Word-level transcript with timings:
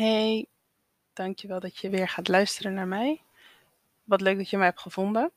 Hey, 0.00 0.46
dankjewel 1.12 1.60
dat 1.60 1.78
je 1.78 1.90
weer 1.90 2.08
gaat 2.08 2.28
luisteren 2.28 2.74
naar 2.74 2.86
mij. 2.86 3.22
Wat 4.04 4.20
leuk 4.20 4.36
dat 4.36 4.50
je 4.50 4.56
mij 4.56 4.66
hebt 4.66 4.80
gevonden. 4.80 5.32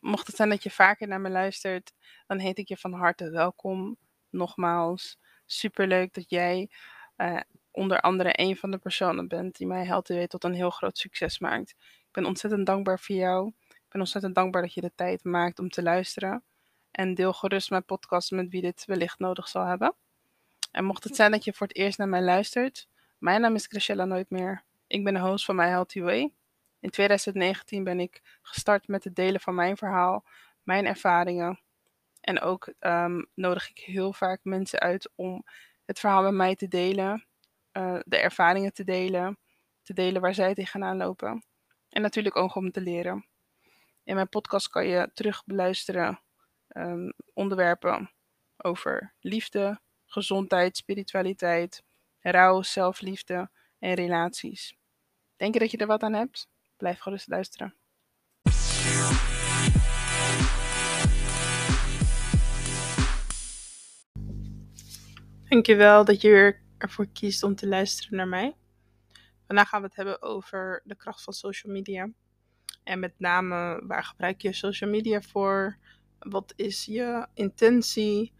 Mocht 0.00 0.26
het 0.26 0.36
zijn 0.36 0.48
dat 0.48 0.62
je 0.62 0.70
vaker 0.70 1.08
naar 1.08 1.20
me 1.20 1.28
luistert, 1.28 1.92
dan 2.26 2.38
heet 2.38 2.58
ik 2.58 2.68
je 2.68 2.76
van 2.76 2.92
harte 2.92 3.30
welkom. 3.30 3.96
Nogmaals, 4.30 5.18
superleuk 5.46 6.14
dat 6.14 6.30
jij 6.30 6.70
uh, 7.16 7.40
onder 7.70 8.00
andere 8.00 8.30
een 8.32 8.56
van 8.56 8.70
de 8.70 8.78
personen 8.78 9.28
bent 9.28 9.56
die 9.56 9.66
mij 9.66 9.84
helpt 9.84 10.30
tot 10.30 10.44
een 10.44 10.54
heel 10.54 10.70
groot 10.70 10.98
succes 10.98 11.38
maakt. 11.38 11.70
Ik 11.80 12.12
ben 12.12 12.24
ontzettend 12.24 12.66
dankbaar 12.66 13.00
voor 13.00 13.16
jou. 13.16 13.52
Ik 13.68 13.88
ben 13.88 14.00
ontzettend 14.00 14.34
dankbaar 14.34 14.62
dat 14.62 14.74
je 14.74 14.80
de 14.80 14.92
tijd 14.94 15.24
maakt 15.24 15.58
om 15.58 15.68
te 15.68 15.82
luisteren. 15.82 16.42
En 16.90 17.14
deel 17.14 17.32
gerust 17.32 17.70
mijn 17.70 17.84
podcast 17.84 18.30
met 18.30 18.48
wie 18.48 18.62
dit 18.62 18.84
wellicht 18.84 19.18
nodig 19.18 19.48
zal 19.48 19.64
hebben. 19.64 19.94
En 20.70 20.84
mocht 20.84 21.04
het 21.04 21.16
zijn 21.16 21.30
dat 21.30 21.44
je 21.44 21.52
voor 21.52 21.66
het 21.66 21.76
eerst 21.76 21.98
naar 21.98 22.08
mij 22.08 22.22
luistert, 22.22 22.88
mijn 23.18 23.40
naam 23.40 23.54
is 23.54 23.66
Chrisella 23.66 24.04
Nooit 24.04 24.30
meer. 24.30 24.64
Ik 24.86 25.04
ben 25.04 25.14
de 25.14 25.20
host 25.20 25.44
van 25.44 25.56
My 25.56 25.66
Healthy 25.66 26.00
Way. 26.00 26.32
In 26.80 26.90
2019 26.90 27.84
ben 27.84 28.00
ik 28.00 28.38
gestart 28.42 28.88
met 28.88 29.04
het 29.04 29.14
delen 29.16 29.40
van 29.40 29.54
mijn 29.54 29.76
verhaal, 29.76 30.24
mijn 30.62 30.86
ervaringen. 30.86 31.60
En 32.20 32.40
ook 32.40 32.72
um, 32.80 33.26
nodig 33.34 33.70
ik 33.70 33.78
heel 33.78 34.12
vaak 34.12 34.40
mensen 34.42 34.78
uit 34.78 35.10
om 35.14 35.44
het 35.84 35.98
verhaal 35.98 36.22
met 36.22 36.32
mij 36.32 36.56
te 36.56 36.68
delen, 36.68 37.26
uh, 37.72 37.98
de 38.04 38.16
ervaringen 38.16 38.72
te 38.72 38.84
delen, 38.84 39.38
te 39.82 39.92
delen 39.92 40.22
waar 40.22 40.34
zij 40.34 40.54
tegenaan 40.54 40.96
lopen. 40.96 41.44
En 41.88 42.02
natuurlijk 42.02 42.36
ook 42.36 42.54
om 42.54 42.70
te 42.70 42.80
leren. 42.80 43.26
In 44.04 44.14
mijn 44.14 44.28
podcast 44.28 44.68
kan 44.68 44.86
je 44.86 45.10
terug 45.14 45.44
beluisteren 45.44 46.20
um, 46.68 47.12
onderwerpen 47.34 48.10
over 48.56 49.14
liefde, 49.20 49.80
gezondheid, 50.06 50.76
spiritualiteit, 50.76 51.82
rouw, 52.20 52.62
zelfliefde 52.62 53.50
en 53.78 53.94
relaties. 53.94 54.76
Denk 55.36 55.54
je 55.54 55.60
dat 55.60 55.70
je 55.70 55.76
er 55.76 55.86
wat 55.86 56.02
aan 56.02 56.12
hebt? 56.12 56.48
Blijf 56.76 56.98
gerust 56.98 57.28
luisteren. 57.28 57.74
Dankjewel 65.48 66.04
dat 66.04 66.20
je 66.20 66.28
weer 66.28 66.62
ervoor 66.78 67.06
kiest 67.06 67.42
om 67.42 67.54
te 67.54 67.68
luisteren 67.68 68.16
naar 68.16 68.28
mij. 68.28 68.56
Vandaag 69.46 69.68
gaan 69.68 69.80
we 69.80 69.86
het 69.86 69.96
hebben 69.96 70.22
over 70.22 70.82
de 70.84 70.94
kracht 70.94 71.22
van 71.22 71.32
social 71.32 71.72
media. 71.72 72.10
En 72.84 72.98
met 72.98 73.14
name 73.18 73.82
waar 73.86 74.04
gebruik 74.04 74.42
je 74.42 74.52
social 74.52 74.90
media 74.90 75.20
voor? 75.20 75.78
Wat 76.18 76.52
is 76.56 76.84
je 76.84 77.26
intentie? 77.34 78.32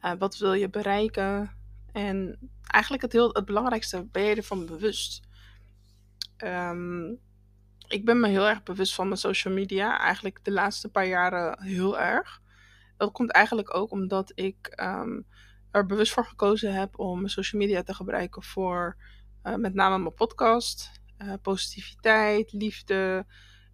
Uh, 0.00 0.12
wat 0.18 0.38
wil 0.38 0.52
je 0.52 0.68
bereiken? 0.68 1.61
En 1.92 2.38
eigenlijk 2.66 3.02
het, 3.02 3.12
heel, 3.12 3.32
het 3.32 3.44
belangrijkste, 3.44 4.04
ben 4.04 4.22
je 4.22 4.34
ervan 4.34 4.66
bewust? 4.66 5.20
Um, 6.44 7.20
ik 7.88 8.04
ben 8.04 8.20
me 8.20 8.28
heel 8.28 8.48
erg 8.48 8.62
bewust 8.62 8.94
van 8.94 9.06
mijn 9.06 9.18
social 9.18 9.54
media. 9.54 9.98
Eigenlijk 10.00 10.44
de 10.44 10.52
laatste 10.52 10.88
paar 10.88 11.06
jaren 11.06 11.62
heel 11.62 11.98
erg. 11.98 12.40
Dat 12.96 13.12
komt 13.12 13.30
eigenlijk 13.30 13.74
ook 13.74 13.90
omdat 13.90 14.32
ik 14.34 14.80
um, 14.80 15.26
er 15.70 15.86
bewust 15.86 16.12
voor 16.12 16.26
gekozen 16.26 16.74
heb 16.74 16.98
om 16.98 17.16
mijn 17.16 17.30
social 17.30 17.60
media 17.60 17.82
te 17.82 17.94
gebruiken 17.94 18.42
voor 18.42 18.96
uh, 19.44 19.54
met 19.54 19.74
name 19.74 19.98
mijn 19.98 20.14
podcast, 20.14 20.90
uh, 21.18 21.32
positiviteit, 21.42 22.52
liefde 22.52 23.26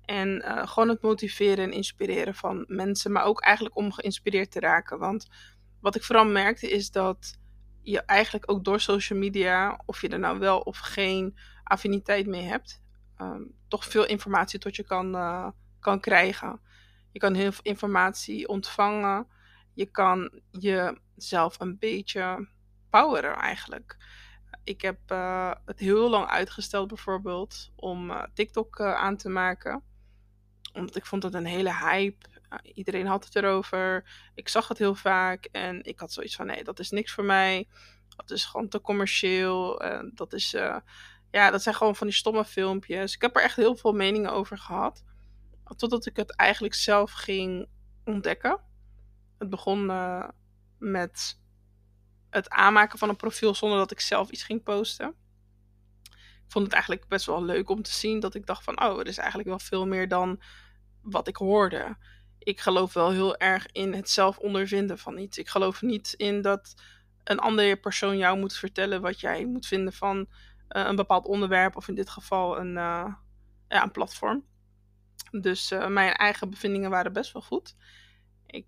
en 0.05 0.29
uh, 0.29 0.67
gewoon 0.67 0.89
het 0.89 1.03
motiveren 1.03 1.65
en 1.65 1.73
inspireren 1.73 2.35
van 2.35 2.65
mensen, 2.69 3.13
maar 3.13 3.25
ook 3.25 3.41
eigenlijk 3.41 3.77
om 3.77 3.93
geïnspireerd 3.93 4.51
te 4.51 4.61
raken. 4.61 4.99
Want 4.99 5.29
wat 5.81 5.95
ik 5.95 6.03
vooral 6.05 6.25
merkte 6.25 6.71
is 6.71 6.91
dat 6.91 7.39
je 7.91 8.01
eigenlijk 8.03 8.51
ook 8.51 8.65
door 8.65 8.81
social 8.81 9.19
media, 9.19 9.81
of 9.87 10.01
je 10.01 10.09
er 10.09 10.19
nou 10.19 10.39
wel 10.39 10.61
of 10.61 10.79
geen 10.79 11.39
affiniteit 11.65 12.27
mee 12.27 12.43
hebt, 12.43 12.83
um, 13.19 13.55
toch 13.69 13.85
veel 13.85 14.07
informatie 14.07 14.59
tot 14.59 14.77
je 14.77 14.85
kan, 14.85 15.15
uh, 15.15 15.49
kan 15.81 16.01
krijgen. 16.01 16.61
Je 17.13 17.19
kan 17.19 17.35
heel 17.35 17.53
veel 17.53 17.65
informatie 17.65 18.49
ontvangen. 18.49 19.27
Je 19.75 19.87
kan 19.87 20.41
jezelf 20.51 21.61
een 21.61 21.79
beetje 21.79 22.49
poweren 22.91 23.37
eigenlijk. 23.37 23.97
Ik 24.65 24.81
heb 24.81 24.99
uh, 25.13 25.53
het 25.65 25.79
heel 25.79 26.11
lang 26.11 26.27
uitgesteld 26.27 26.89
bijvoorbeeld 26.89 27.73
om 27.77 28.11
uh, 28.11 28.23
TikTok 28.35 28.81
aan 28.81 29.17
te 29.17 29.29
maken. 29.29 29.83
Omdat 30.73 30.97
ik 30.97 31.07
vond 31.07 31.23
het 31.23 31.35
een 31.35 31.47
hele 31.47 31.75
hype. 31.75 32.27
Iedereen 32.63 33.07
had 33.07 33.25
het 33.25 33.37
erover. 33.37 34.05
Ik 34.35 34.49
zag 34.49 34.69
het 34.69 34.79
heel 34.79 34.95
vaak. 34.95 35.45
En 35.45 35.85
ik 35.85 35.99
had 35.99 36.13
zoiets 36.13 36.37
van 36.37 36.47
nee, 36.47 36.65
dat 36.65 36.79
is 36.79 36.91
niks 36.91 37.13
voor 37.13 37.25
mij. 37.25 37.69
Dat 38.17 38.31
is 38.31 38.45
gewoon 38.45 38.69
te 38.69 38.81
commercieel. 38.81 39.83
dat 40.15 40.33
is 40.33 40.55
ja, 41.31 41.51
dat 41.51 41.63
zijn 41.63 41.75
gewoon 41.75 41.97
van 41.97 42.07
die 42.07 42.17
stomme 42.17 42.45
filmpjes. 42.45 43.15
Ik 43.15 43.21
heb 43.21 43.37
er 43.37 43.43
echt 43.43 43.57
heel 43.57 43.77
veel 43.77 43.93
meningen 43.93 44.33
over 44.33 44.59
gehad. 44.59 45.05
Totdat 45.77 46.07
ik 46.07 46.17
het 46.17 46.37
eigenlijk 46.37 46.75
zelf 46.75 47.13
ging 47.13 47.69
ontdekken. 48.05 48.61
Het 49.39 49.51
begon 49.51 49.85
uh, 49.91 50.29
met 50.79 51.39
het 52.31 52.51
aanmaken 52.51 52.99
van 52.99 53.09
een 53.09 53.17
profiel 53.17 53.55
zonder 53.55 53.79
dat 53.79 53.91
ik 53.91 54.01
zelf 54.01 54.31
iets 54.31 54.43
ging 54.43 54.63
posten. 54.63 55.15
Ik 56.15 56.55
vond 56.55 56.65
het 56.65 56.75
eigenlijk 56.75 57.09
best 57.09 57.27
wel 57.27 57.45
leuk 57.45 57.69
om 57.69 57.83
te 57.83 57.93
zien 57.93 58.21
dat 58.21 58.35
ik 58.35 58.47
dacht 58.47 58.65
van, 58.65 58.83
oh, 58.83 58.99
er 58.99 59.07
is 59.07 59.19
eigenlijk 59.19 59.49
wel 59.49 59.59
veel 59.59 59.87
meer 59.87 60.09
dan 60.09 60.43
wat 61.03 61.29
ik 61.29 61.37
hoorde. 61.37 61.97
Ik 62.39 62.61
geloof 62.61 62.93
wel 62.93 63.11
heel 63.11 63.37
erg 63.37 63.67
in 63.73 63.95
het 63.95 64.11
zelf 64.11 64.39
ondervinden 64.39 64.99
van 64.99 65.19
iets. 65.19 65.39
Ik 65.39 65.49
geloof 65.49 65.83
niet 65.83 66.15
in 66.17 66.43
dat 66.43 66.75
een 67.25 67.39
andere 67.39 67.77
persoon 67.77 68.17
jou 68.17 68.39
moet 68.39 68.57
vertellen 68.57 69.01
wat 69.01 69.21
jij 69.21 69.45
moet 69.45 69.67
vinden 69.67 69.93
van 69.93 70.19
uh, 70.19 70.27
een 70.69 70.97
bepaald 70.97 71.27
onderwerp, 71.27 71.77
of 71.77 71.89
in 71.89 71.95
dit 71.95 72.11
geval 72.11 72.59
een, 72.59 72.69
uh, 72.69 73.15
ja, 73.69 73.83
een 73.83 73.91
platform. 73.91 74.45
Dus 75.31 75.73
uh, 75.73 75.87
mijn 75.87 76.13
eigen 76.13 76.51
bevindingen 76.51 76.91
waren 76.91 77.13
best 77.13 77.33
wel 77.33 77.43
goed. 77.43 77.77
Ik 78.47 78.67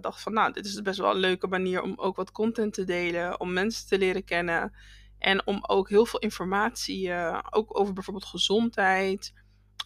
dacht 0.00 0.22
van, 0.22 0.32
nou, 0.32 0.52
dit 0.52 0.66
is 0.66 0.82
best 0.82 0.98
wel 0.98 1.10
een 1.10 1.16
leuke 1.16 1.46
manier 1.46 1.82
om 1.82 1.94
ook 1.96 2.16
wat 2.16 2.32
content 2.32 2.74
te 2.74 2.84
delen, 2.84 3.40
om 3.40 3.52
mensen 3.52 3.88
te 3.88 3.98
leren 3.98 4.24
kennen 4.24 4.74
en 5.18 5.46
om 5.46 5.64
ook 5.66 5.88
heel 5.88 6.06
veel 6.06 6.18
informatie, 6.18 7.12
ook 7.50 7.78
over 7.78 7.92
bijvoorbeeld 7.92 8.24
gezondheid 8.26 9.32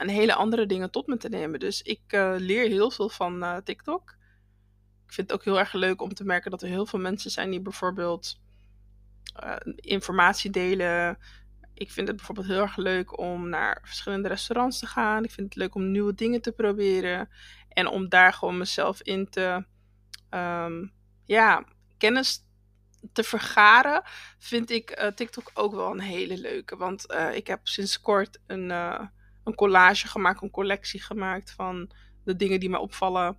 en 0.02 0.08
hele 0.08 0.34
andere 0.34 0.66
dingen 0.66 0.90
tot 0.90 1.06
me 1.06 1.16
te 1.16 1.28
nemen. 1.28 1.60
Dus 1.60 1.82
ik 1.82 2.02
leer 2.38 2.68
heel 2.68 2.90
veel 2.90 3.08
van 3.08 3.60
TikTok. 3.64 4.16
Ik 5.06 5.12
vind 5.12 5.30
het 5.30 5.38
ook 5.38 5.44
heel 5.44 5.58
erg 5.58 5.72
leuk 5.72 6.02
om 6.02 6.14
te 6.14 6.24
merken 6.24 6.50
dat 6.50 6.62
er 6.62 6.68
heel 6.68 6.86
veel 6.86 6.98
mensen 6.98 7.30
zijn 7.30 7.50
die 7.50 7.60
bijvoorbeeld 7.60 8.40
informatie 9.76 10.50
delen 10.50 11.18
ik 11.74 11.90
vind 11.90 12.08
het 12.08 12.16
bijvoorbeeld 12.16 12.46
heel 12.46 12.60
erg 12.60 12.76
leuk 12.76 13.18
om 13.18 13.48
naar 13.48 13.80
verschillende 13.84 14.28
restaurants 14.28 14.78
te 14.78 14.86
gaan. 14.86 15.24
Ik 15.24 15.30
vind 15.30 15.46
het 15.46 15.56
leuk 15.56 15.74
om 15.74 15.90
nieuwe 15.90 16.14
dingen 16.14 16.40
te 16.40 16.52
proberen. 16.52 17.28
En 17.68 17.86
om 17.86 18.08
daar 18.08 18.32
gewoon 18.32 18.58
mezelf 18.58 19.02
in 19.02 19.28
te, 19.28 19.64
um, 20.30 20.92
ja, 21.24 21.64
kennis 21.98 22.44
te 23.12 23.22
vergaren, 23.22 24.02
vind 24.38 24.70
ik 24.70 25.12
TikTok 25.14 25.50
ook 25.54 25.74
wel 25.74 25.90
een 25.90 26.00
hele 26.00 26.38
leuke. 26.38 26.76
Want 26.76 27.06
ik 27.34 27.46
heb 27.46 27.68
sinds 27.68 28.00
kort 28.00 28.40
een, 28.46 28.70
een 29.44 29.54
collage 29.54 30.08
gemaakt, 30.08 30.42
een 30.42 30.50
collectie 30.50 31.00
gemaakt 31.00 31.50
van 31.50 31.90
de 32.24 32.36
dingen 32.36 32.60
die 32.60 32.70
mij 32.70 32.80
opvallen. 32.80 33.36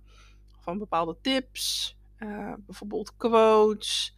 Van 0.60 0.78
bepaalde 0.78 1.16
tips, 1.20 1.96
bijvoorbeeld 2.66 3.16
quotes, 3.16 4.16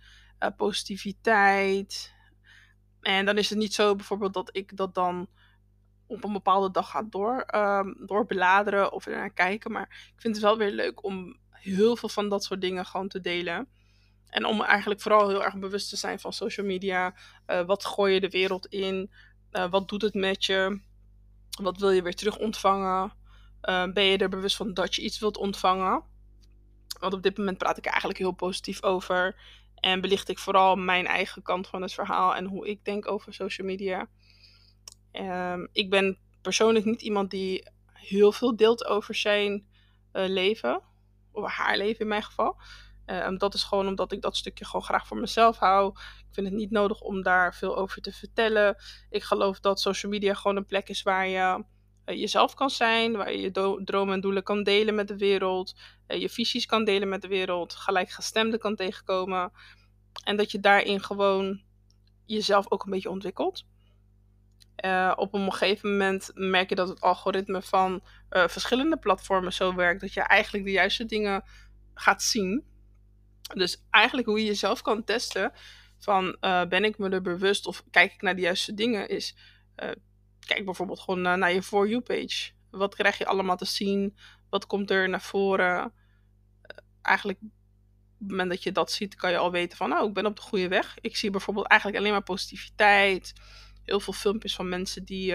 positiviteit, 0.57 2.15
en 3.07 3.25
dan 3.25 3.39
is 3.39 3.49
het 3.49 3.59
niet 3.59 3.75
zo 3.75 3.95
bijvoorbeeld 3.95 4.35
dat 4.35 4.49
ik 4.53 4.77
dat 4.77 4.95
dan 4.95 5.29
op 6.07 6.25
een 6.25 6.33
bepaalde 6.33 6.71
dag 6.71 6.91
ga 6.91 7.03
door, 7.03 7.45
um, 7.55 8.07
doorbeladeren 8.07 8.93
of 8.93 9.07
er 9.07 9.17
naar 9.17 9.33
kijken. 9.33 9.73
Maar 9.73 10.11
ik 10.15 10.21
vind 10.21 10.35
het 10.35 10.45
wel 10.45 10.57
weer 10.57 10.71
leuk 10.71 11.05
om 11.05 11.37
heel 11.51 11.97
veel 11.97 12.09
van 12.09 12.29
dat 12.29 12.45
soort 12.45 12.61
dingen 12.61 12.87
gewoon 12.87 13.09
te 13.09 13.21
delen. 13.21 13.69
En 14.29 14.45
om 14.45 14.63
eigenlijk 14.63 15.01
vooral 15.01 15.29
heel 15.29 15.45
erg 15.45 15.59
bewust 15.59 15.89
te 15.89 15.97
zijn 15.97 16.21
van 16.21 16.33
social 16.33 16.67
media. 16.67 17.15
Uh, 17.47 17.65
wat 17.65 17.85
gooi 17.85 18.15
je 18.15 18.21
de 18.21 18.31
wereld 18.31 18.67
in? 18.67 19.11
Wat 19.71 19.89
doet 19.89 20.03
het 20.03 20.15
met 20.15 20.45
je? 20.45 20.81
Wat 21.63 21.79
wil 21.79 21.91
je 21.91 22.03
weer 22.03 22.15
terug 22.15 22.39
ontvangen? 22.39 23.13
Uh, 23.63 23.93
ben 23.93 24.05
je 24.05 24.19
er 24.19 24.29
bewust 24.29 24.57
van 24.57 24.75
dat 24.75 24.95
je 24.95 25.03
iets 25.03 25.19
wilt 25.19 25.37
ontvangen? 25.37 26.03
Want 27.01 27.13
op 27.13 27.23
dit 27.23 27.39
moment 27.39 27.59
praat 27.59 27.79
ik 27.79 27.87
eigenlijk 27.87 28.19
heel 28.19 28.33
positief 28.33 28.83
over. 28.83 29.41
En 29.75 30.01
belicht 30.01 30.29
ik 30.29 30.39
vooral 30.39 30.77
mijn 30.77 31.07
eigen 31.07 31.43
kant 31.43 31.67
van 31.67 31.83
het 31.83 31.93
verhaal 31.93 32.35
en 32.35 32.45
hoe 32.45 32.69
ik 32.69 32.85
denk 32.85 33.11
over 33.11 33.35
social 33.35 33.67
media. 33.67 34.09
Um, 35.13 35.69
ik 35.73 35.91
ben 35.91 36.19
persoonlijk 36.43 36.85
niet 36.85 37.03
iemand 37.03 37.31
die 37.31 37.69
heel 37.93 38.33
veel 38.33 38.57
deelt 38.57 38.85
over 38.85 39.15
zijn 39.15 39.67
uh, 40.13 40.29
leven. 40.29 40.83
Over 41.33 41.51
haar 41.51 41.77
leven 41.77 42.01
in 42.01 42.09
mijn 42.09 42.23
geval. 42.23 42.57
Um, 43.07 43.39
dat 43.39 43.55
is 43.55 43.63
gewoon 43.63 43.87
omdat 43.87 44.13
ik 44.13 44.23
dat 44.23 44.37
stukje 44.37 44.65
gewoon 44.65 44.85
graag 44.85 45.07
voor 45.07 45.17
mezelf 45.17 45.59
hou. 45.59 45.89
Ik 45.99 46.35
vind 46.35 46.47
het 46.47 46.57
niet 46.57 46.71
nodig 46.71 47.01
om 47.01 47.23
daar 47.23 47.55
veel 47.55 47.77
over 47.77 48.03
te 48.03 48.13
vertellen. 48.13 48.77
Ik 49.11 49.23
geloof 49.23 49.61
dat 49.61 49.81
social 49.81 50.13
media 50.13 50.35
gewoon 50.35 50.57
een 50.57 50.67
plek 50.67 50.89
is 50.89 51.03
waar 51.03 51.29
je 51.29 51.65
uh, 52.07 52.19
jezelf 52.21 52.55
kan 52.55 52.71
zijn. 52.71 53.13
Waar 53.17 53.33
je 53.33 53.41
je 53.41 53.81
dromen 53.85 54.15
en 54.15 54.21
doelen 54.21 54.43
kan 54.43 54.63
delen 54.63 54.95
met 54.95 55.09
de 55.09 55.17
wereld. 55.17 55.75
Uh, 56.09 56.21
je 56.21 56.29
visies 56.29 56.67
kan 56.67 56.85
delen 56.85 57.09
met 57.09 57.23
de 57.23 57.29
wereld. 57.29 57.75
Gelijkgestemden 57.75 58.59
kan 58.59 58.77
tegenkomen. 58.77 59.53
En 60.25 60.37
dat 60.37 60.51
je 60.51 60.61
daarin 60.61 61.03
gewoon 61.03 61.63
jezelf 62.25 62.71
ook 62.71 62.85
een 62.85 62.91
beetje 62.91 63.11
ontwikkelt. 63.11 63.65
Uh, 64.85 65.13
op 65.17 65.35
een 65.35 65.53
gegeven 65.53 65.91
moment 65.91 66.31
merk 66.35 66.69
je 66.69 66.75
dat 66.75 66.89
het 66.89 67.01
algoritme 67.01 67.63
van 67.63 68.03
verschillende 68.29 68.97
platformen 68.99 69.53
zo 69.53 69.75
werkt 69.75 70.01
dat 70.01 70.13
je 70.13 70.21
eigenlijk 70.21 70.65
de 70.65 70.71
juiste 70.71 71.05
dingen 71.05 71.45
gaat 71.95 72.23
zien. 72.23 72.75
Dus 73.55 73.83
eigenlijk 73.91 74.29
hoe 74.29 74.39
je 74.39 74.45
jezelf 74.47 74.83
kan 74.83 75.05
testen 75.05 75.53
van 75.99 76.37
uh, 76.41 76.65
ben 76.65 76.85
ik 76.85 76.99
me 76.99 77.09
er 77.09 77.23
bewust 77.23 77.67
of 77.67 77.85
kijk 77.91 78.13
ik 78.13 78.23
naar 78.23 78.35
de 78.35 78.41
juiste 78.41 78.75
dingen 78.75 79.09
is 79.09 79.35
kijk 80.47 80.65
bijvoorbeeld 80.65 81.01
gewoon 81.01 81.21
naar 81.21 81.53
je 81.53 81.63
For 81.63 81.89
You 81.89 82.01
page. 82.01 82.51
Wat 82.71 82.95
krijg 82.95 83.19
je 83.19 83.27
allemaal 83.27 83.57
te 83.57 83.65
zien? 83.65 84.17
Wat 84.51 84.67
komt 84.67 84.91
er 84.91 85.09
naar 85.09 85.23
voren? 85.23 85.93
eigenlijk 87.03 87.39
op 87.41 87.49
het 88.19 88.31
moment 88.31 88.51
dat 88.51 88.63
je 88.63 88.73
dat 88.73 88.93
ziet, 88.93 89.15
kan 89.15 89.31
je 89.31 89.37
al 89.37 89.51
weten 89.51 89.77
van, 89.77 89.89
nou, 89.89 90.09
ik 90.09 90.15
ben 90.15 90.27
op 90.27 90.37
de 90.37 90.43
goede 90.43 90.69
weg. 90.69 90.97
Ik 91.01 91.17
zie 91.17 91.31
bijvoorbeeld 91.31 91.67
eigenlijk 91.67 92.01
alleen 92.01 92.13
maar 92.13 92.23
positiviteit. 92.23 93.33
Heel 93.85 94.01
veel 94.01 94.13
filmpjes 94.13 94.55
van 94.55 94.69
mensen 94.69 95.05
die 95.05 95.35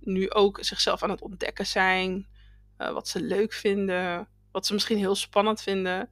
nu 0.00 0.30
ook 0.30 0.58
zichzelf 0.60 1.02
aan 1.02 1.10
het 1.10 1.22
ontdekken 1.22 1.66
zijn. 1.66 2.28
Wat 2.76 3.08
ze 3.08 3.20
leuk 3.20 3.52
vinden. 3.52 4.28
Wat 4.52 4.66
ze 4.66 4.72
misschien 4.72 4.98
heel 4.98 5.14
spannend 5.14 5.62
vinden. 5.62 6.10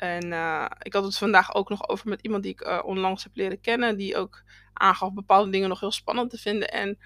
En 0.00 0.26
uh, 0.26 0.66
ik 0.78 0.92
had 0.92 1.04
het 1.04 1.18
vandaag 1.18 1.54
ook 1.54 1.68
nog 1.68 1.88
over 1.88 2.08
met 2.08 2.20
iemand 2.20 2.42
die 2.42 2.52
ik 2.52 2.84
onlangs 2.84 3.22
heb 3.22 3.36
leren 3.36 3.60
kennen. 3.60 3.96
Die 3.96 4.16
ook 4.16 4.42
aangaf 4.72 5.12
bepaalde 5.12 5.50
dingen 5.50 5.68
nog 5.68 5.80
heel 5.80 5.92
spannend 5.92 6.30
te 6.30 6.38
vinden. 6.38 6.68
En 6.68 6.98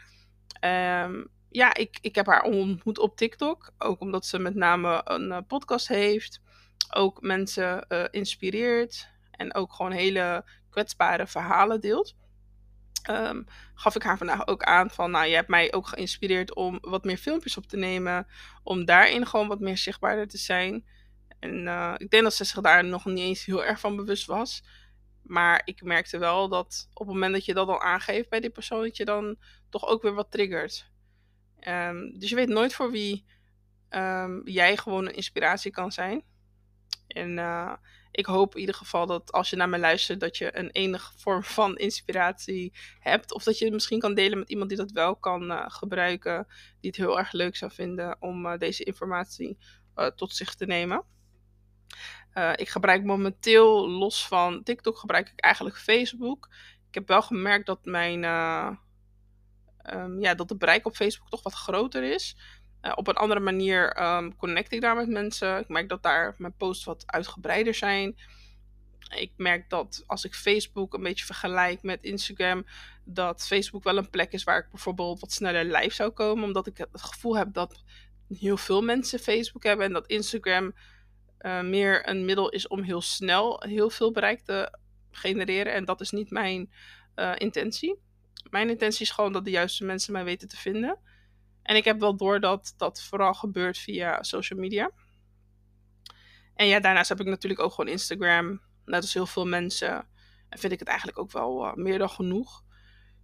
um, 1.04 1.28
ja, 1.48 1.75
ik, 1.75 1.98
ik 2.00 2.14
heb 2.14 2.26
haar 2.26 2.42
ontmoet 2.42 2.98
op 2.98 3.16
TikTok. 3.16 3.72
Ook 3.78 4.00
omdat 4.00 4.26
ze 4.26 4.38
met 4.38 4.54
name 4.54 5.00
een 5.04 5.46
podcast 5.46 5.88
heeft 5.88 6.40
ook 6.94 7.20
mensen 7.22 7.87
inspireert 8.10 9.08
en 9.31 9.54
ook 9.54 9.72
gewoon 9.72 9.92
hele 9.92 10.44
kwetsbare 10.70 11.26
verhalen 11.26 11.81
deelt. 11.81 12.14
Um, 13.10 13.46
gaf 13.75 13.94
ik 13.94 14.02
haar 14.02 14.19
vandaag 14.19 14.46
ook 14.46 14.62
aan 14.62 14.90
van, 14.90 15.10
nou, 15.10 15.26
je 15.26 15.34
hebt 15.34 15.48
mij 15.48 15.72
ook 15.72 15.87
geïnspireerd 15.87 16.54
om 16.54 16.78
wat 16.81 17.04
meer 17.04 17.16
filmpjes 17.16 17.56
op 17.56 17.66
te 17.66 17.76
nemen, 17.76 18.26
om 18.62 18.84
daarin 18.84 19.26
gewoon 19.26 19.48
wat 19.48 19.60
meer 19.60 19.76
zichtbaarder 19.76 20.28
te 20.28 20.38
zijn. 20.38 20.84
En 21.40 21.66
uh, 21.66 21.94
ik 21.96 22.10
denk 22.10 22.22
dat 22.22 22.34
ze 22.34 22.44
zich 22.44 22.60
daar 22.60 22.84
nog 22.84 23.04
niet 23.04 23.19
eens 23.19 23.44
heel 23.44 23.64
erg 23.64 23.81
van 23.81 23.96
bewust 23.96 24.26
was. 24.26 24.62
Maar 25.22 25.62
ik 25.64 25.82
merkte 25.82 26.19
wel 26.19 26.48
dat 26.48 26.88
op 26.92 27.06
het 27.06 27.14
moment 27.14 27.32
dat 27.32 27.44
je 27.44 27.54
dat 27.54 27.69
al 27.69 27.81
aangeeft 27.81 28.28
bij 28.28 28.40
die 28.40 28.50
persoon, 28.50 28.82
dat 28.82 28.96
je 28.96 29.04
dan 29.04 29.37
toch 29.69 29.87
ook 29.87 30.02
weer 30.02 30.14
wat 30.14 30.31
triggert. 30.31 30.90
Um, 31.69 32.19
dus 32.19 32.28
je 32.28 32.34
weet 32.34 32.48
nooit 32.48 32.75
voor 32.75 32.90
wie 32.90 33.25
um, 33.90 34.48
jij 34.48 34.76
gewoon 34.76 35.06
een 35.06 35.14
inspiratie 35.14 35.70
kan 35.70 35.92
zijn. 35.92 36.25
En 37.06 37.37
uh, 37.37 37.72
ik 38.10 38.26
hoop 38.26 38.54
in 38.54 38.60
ieder 38.60 38.75
geval 38.75 39.06
dat 39.06 39.32
als 39.32 39.50
je 39.50 39.56
naar 39.56 39.69
me 39.69 39.78
luistert, 39.78 40.20
dat 40.20 40.37
je 40.37 40.58
een 40.58 40.70
enige 40.70 41.12
vorm 41.19 41.44
van 41.60 41.76
inspiratie 41.76 42.72
hebt. 42.98 43.32
Of 43.32 43.42
dat 43.42 43.58
je 43.58 43.64
het 43.64 43.75
misschien 43.75 43.98
kan 43.98 44.14
delen 44.14 44.38
met 44.38 44.50
iemand 44.50 44.69
die 44.69 44.78
dat 44.78 44.90
wel 44.90 45.16
kan 45.16 45.50
uh, 45.50 45.64
gebruiken. 45.66 46.46
Die 46.81 46.90
het 46.90 46.96
heel 46.96 47.19
erg 47.19 47.32
leuk 47.32 47.56
zou 47.56 47.72
vinden 47.72 48.16
om 48.20 48.58
deze 48.58 48.84
informatie 48.84 49.58
tot 50.14 50.34
zich 50.34 50.54
te 50.54 50.66
nemen. 50.66 51.04
Ik 52.54 52.69
gebruik 52.69 53.04
momenteel 53.04 53.88
los 53.88 54.26
van 54.26 54.62
TikTok 54.62 54.98
gebruik 54.98 55.28
ik 55.28 55.40
eigenlijk 55.40 55.76
Facebook. 55.76 56.48
Ik 56.88 56.94
heb 56.94 57.08
wel 57.08 57.22
gemerkt 57.22 57.66
dat 57.66 57.84
mijn 57.84 58.25
um, 59.94 60.20
ja, 60.20 60.34
dat 60.34 60.48
de 60.48 60.56
bereik 60.56 60.87
op 60.87 60.94
Facebook 60.94 61.28
toch 61.28 61.42
wat 61.42 61.54
groter 61.54 62.02
is. 62.02 62.37
Uh, 62.82 62.92
op 62.94 63.08
een 63.08 63.14
andere 63.14 63.40
manier 63.40 64.02
um, 64.02 64.37
connect 64.37 64.72
ik 64.72 64.81
daar 64.81 64.96
met 64.96 65.08
mensen. 65.08 65.58
Ik 65.58 65.69
merk 65.69 65.88
dat 65.88 66.02
daar 66.02 66.34
mijn 66.38 66.56
posts 66.56 66.84
wat 66.84 67.02
uitgebreider 67.06 67.75
zijn. 67.75 68.16
Ik 69.16 69.32
merk 69.37 69.70
dat 69.70 70.04
als 70.06 70.25
ik 70.25 70.34
Facebook 70.34 70.94
een 70.94 71.02
beetje 71.02 71.25
vergelijk 71.25 71.82
met 71.82 72.02
Instagram, 72.02 72.66
dat 73.04 73.46
Facebook 73.46 73.84
wel 73.84 73.96
een 73.96 74.10
plek 74.10 74.32
is 74.32 74.44
waar 74.44 74.58
ik 74.58 74.70
bijvoorbeeld 74.70 75.20
wat 75.20 75.32
sneller 75.32 75.64
live 75.64 75.94
zou 75.94 76.10
komen. 76.10 76.44
Omdat 76.44 76.66
ik 76.66 76.78
het 76.78 77.02
gevoel 77.02 77.37
heb 77.37 77.52
dat 77.52 77.82
heel 78.38 78.56
veel 78.56 78.82
mensen 78.82 79.19
Facebook 79.19 79.62
hebben 79.62 79.87
en 79.87 79.92
dat 79.92 80.06
Instagram 80.06 80.75
uh, 81.40 81.60
meer 81.60 82.08
een 82.08 82.25
middel 82.25 82.48
is 82.48 82.69
om 82.69 82.82
heel 82.82 83.00
snel 83.00 83.62
heel 83.66 83.90
veel 83.90 84.12
bereik 84.12 84.40
te 84.40 84.78
genereren. 85.10 85.72
En 85.72 85.84
dat 85.84 86.00
is 86.00 86.10
niet 86.10 86.31
mijn 86.31 86.72
uh, 87.16 87.32
intentie. 87.37 87.98
Mijn 88.50 88.69
intentie 88.69 89.02
is 89.02 89.10
gewoon 89.10 89.32
dat 89.32 89.44
de 89.44 89.50
juiste 89.50 89.84
mensen 89.84 90.12
mij 90.12 90.25
weten 90.25 90.48
te 90.48 90.56
vinden. 90.56 90.98
En 91.62 91.76
ik 91.76 91.84
heb 91.84 92.00
wel 92.00 92.16
door 92.16 92.40
dat 92.40 92.75
dat 92.76 93.02
vooral 93.02 93.34
gebeurt 93.34 93.78
via 93.78 94.22
social 94.22 94.58
media. 94.58 94.90
En 96.54 96.66
ja, 96.66 96.81
daarnaast 96.81 97.08
heb 97.08 97.20
ik 97.20 97.26
natuurlijk 97.26 97.60
ook 97.60 97.72
gewoon 97.72 97.90
Instagram. 97.90 98.60
Net 98.84 99.02
als 99.02 99.14
heel 99.14 99.26
veel 99.26 99.46
mensen. 99.46 100.06
En 100.48 100.58
vind 100.58 100.72
ik 100.72 100.78
het 100.78 100.88
eigenlijk 100.88 101.19
ook 101.19 101.32
wel 101.32 101.66
uh, 101.66 101.75
meer 101.75 101.98
dan 101.98 102.10
genoeg. 102.10 102.62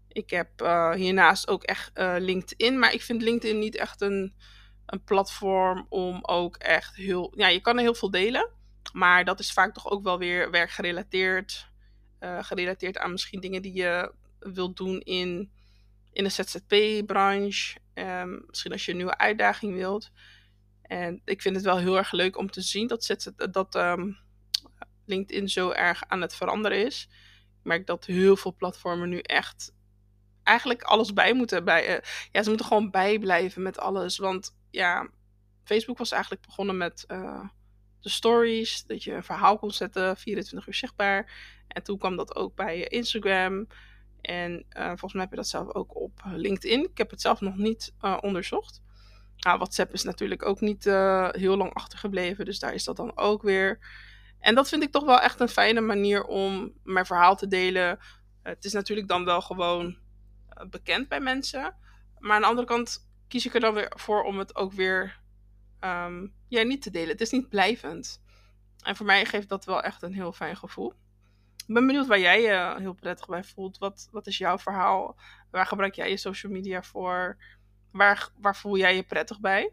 Ik 0.08 0.30
heb 0.30 0.50
hiernaast 0.94 1.48
ook 1.48 1.62
echt 1.62 1.90
LinkedIn. 2.18 2.78
Maar 2.78 2.92
ik 2.92 3.02
vind 3.02 3.22
LinkedIn 3.22 3.58
niet 3.58 3.76
echt 3.76 4.00
een, 4.00 4.34
een 4.86 5.04
platform 5.04 5.86
om 5.88 6.18
ook 6.22 6.56
echt 6.56 6.96
heel. 6.96 7.32
Ja, 7.36 7.48
je 7.48 7.60
kan 7.60 7.76
er 7.76 7.82
heel 7.82 7.94
veel 7.94 8.10
delen. 8.10 8.48
Maar 8.92 9.24
dat 9.24 9.38
is 9.38 9.52
vaak 9.52 9.74
toch 9.74 9.90
ook 9.90 10.02
wel 10.02 10.18
weer 10.18 10.50
werkgerelateerd. 10.50 11.70
gerelateerd 12.20 12.98
aan 12.98 13.10
misschien 13.10 13.40
dingen 13.40 13.62
die 13.62 13.74
je 13.74 14.12
wilt 14.38 14.76
doen 14.76 15.00
in, 15.00 15.50
in 16.12 16.24
de 16.24 16.30
ZZP-branche. 16.30 17.78
Um, 17.94 18.44
misschien 18.46 18.72
als 18.72 18.84
je 18.84 18.90
een 18.90 18.96
nieuwe 18.96 19.18
uitdaging 19.18 19.74
wilt. 19.74 20.10
En 20.82 21.22
ik 21.24 21.42
vind 21.42 21.56
het 21.56 21.64
wel 21.64 21.78
heel 21.78 21.96
erg 21.96 22.12
leuk 22.12 22.38
om 22.38 22.50
te 22.50 22.60
zien 22.60 22.86
dat, 22.86 23.32
dat 23.50 23.74
um, 23.74 24.18
LinkedIn 25.06 25.48
zo 25.48 25.70
erg 25.70 26.02
aan 26.06 26.20
het 26.20 26.34
veranderen 26.34 26.86
is. 26.86 27.08
Ik 27.58 27.62
merk 27.62 27.86
dat 27.86 28.04
heel 28.04 28.36
veel 28.36 28.54
platformen 28.54 29.08
nu 29.08 29.18
echt 29.18 29.74
eigenlijk 30.42 30.82
alles 30.82 31.12
bij 31.12 31.34
moeten. 31.34 31.64
Bij, 31.64 31.88
uh, 31.88 32.00
ja, 32.32 32.42
ze 32.42 32.48
moeten 32.48 32.66
gewoon 32.66 32.90
bijblijven 32.90 33.62
met 33.62 33.78
alles. 33.78 34.18
Want 34.18 34.56
ja, 34.76 35.08
Facebook 35.64 35.98
was 35.98 36.10
eigenlijk 36.10 36.46
begonnen 36.46 36.76
met 36.76 37.04
uh, 37.08 37.44
de 38.00 38.08
stories. 38.08 38.84
Dat 38.86 39.04
je 39.04 39.12
een 39.12 39.22
verhaal 39.22 39.58
kon 39.58 39.70
zetten, 39.70 40.16
24 40.16 40.68
uur 40.68 40.74
zichtbaar. 40.74 41.32
En 41.68 41.82
toen 41.82 41.98
kwam 41.98 42.16
dat 42.16 42.36
ook 42.36 42.54
bij 42.54 42.84
Instagram. 42.84 43.66
En 44.20 44.64
uh, 44.76 44.86
volgens 44.86 45.12
mij 45.12 45.22
heb 45.22 45.30
je 45.30 45.36
dat 45.36 45.48
zelf 45.48 45.74
ook 45.74 45.96
op 45.96 46.22
LinkedIn. 46.24 46.84
Ik 46.84 46.98
heb 46.98 47.10
het 47.10 47.20
zelf 47.20 47.40
nog 47.40 47.56
niet 47.56 47.94
onderzocht. 48.20 48.82
Nou, 49.36 49.58
WhatsApp 49.58 49.92
is 49.92 50.02
natuurlijk 50.02 50.46
ook 50.46 50.60
niet 50.60 50.84
heel 51.30 51.56
lang 51.56 51.74
achtergebleven. 51.74 52.44
Dus 52.44 52.58
daar 52.58 52.74
is 52.74 52.84
dat 52.84 52.96
dan 52.96 53.16
ook 53.16 53.42
weer. 53.42 53.78
En 54.40 54.54
dat 54.54 54.68
vind 54.68 54.82
ik 54.82 54.92
toch 54.92 55.04
wel 55.04 55.20
echt 55.20 55.40
een 55.40 55.48
fijne 55.48 55.80
manier 55.80 56.24
om 56.24 56.72
mijn 56.82 57.06
verhaal 57.06 57.36
te 57.36 57.46
delen. 57.46 57.98
het 58.42 58.64
is 58.64 58.72
natuurlijk 58.72 59.08
dan 59.08 59.24
wel 59.24 59.40
gewoon 59.40 59.96
bekend 60.70 61.08
bij 61.08 61.20
mensen. 61.20 61.74
Maar 62.18 62.34
aan 62.34 62.40
de 62.40 62.46
andere 62.46 62.66
kant 62.66 63.05
kies 63.28 63.46
ik 63.46 63.54
er 63.54 63.60
dan 63.60 63.74
weer 63.74 63.92
voor 63.96 64.22
om 64.22 64.38
het 64.38 64.56
ook 64.56 64.72
weer 64.72 65.20
um, 65.80 66.34
niet 66.48 66.82
te 66.82 66.90
delen. 66.90 67.08
Het 67.08 67.20
is 67.20 67.30
niet 67.30 67.48
blijvend. 67.48 68.22
En 68.82 68.96
voor 68.96 69.06
mij 69.06 69.24
geeft 69.24 69.48
dat 69.48 69.64
wel 69.64 69.82
echt 69.82 70.02
een 70.02 70.14
heel 70.14 70.32
fijn 70.32 70.56
gevoel. 70.56 70.92
Ik 71.66 71.74
ben 71.74 71.86
benieuwd 71.86 72.06
waar 72.06 72.18
jij 72.18 72.40
je 72.40 72.74
heel 72.78 72.92
prettig 72.92 73.26
bij 73.26 73.44
voelt. 73.44 73.78
Wat, 73.78 74.08
wat 74.10 74.26
is 74.26 74.38
jouw 74.38 74.58
verhaal? 74.58 75.16
Waar 75.50 75.66
gebruik 75.66 75.94
jij 75.94 76.10
je 76.10 76.16
social 76.16 76.52
media 76.52 76.82
voor? 76.82 77.36
Waar, 77.90 78.28
waar 78.40 78.56
voel 78.56 78.76
jij 78.76 78.96
je 78.96 79.02
prettig 79.02 79.40
bij? 79.40 79.72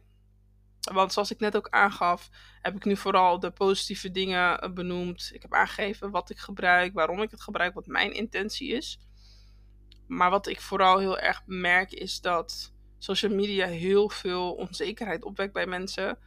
Want 0.92 1.14
zoals 1.14 1.32
ik 1.32 1.40
net 1.40 1.56
ook 1.56 1.70
aangaf, 1.70 2.30
heb 2.62 2.76
ik 2.76 2.86
nu 2.86 2.98
vooral 2.98 3.40
de 3.40 3.52
positieve 3.52 4.12
dingen 4.12 4.62
eh, 4.62 4.74
benoemd. 4.74 5.30
Ik 5.34 5.42
heb 5.42 5.54
aangegeven 5.54 6.12
wat 6.12 6.30
ik 6.30 6.38
gebruik, 6.38 6.94
waarom 6.94 7.22
ik 7.22 7.32
het 7.32 7.42
gebruik, 7.42 7.74
wat 7.74 7.88
mijn 7.88 8.14
intentie 8.14 8.70
is. 8.70 9.00
Maar 10.08 10.30
wat 10.30 10.48
ik 10.48 10.62
vooral 10.62 11.00
heel 11.00 11.20
erg 11.20 11.42
merk 11.46 11.92
is 11.92 12.22
dat 12.22 12.74
social 13.04 13.34
media 13.34 13.68
heel 13.68 14.10
veel 14.10 14.54
onzekerheid 14.54 15.24
opwekt 15.24 15.54
bij 15.54 15.66
mensen. 15.66 16.18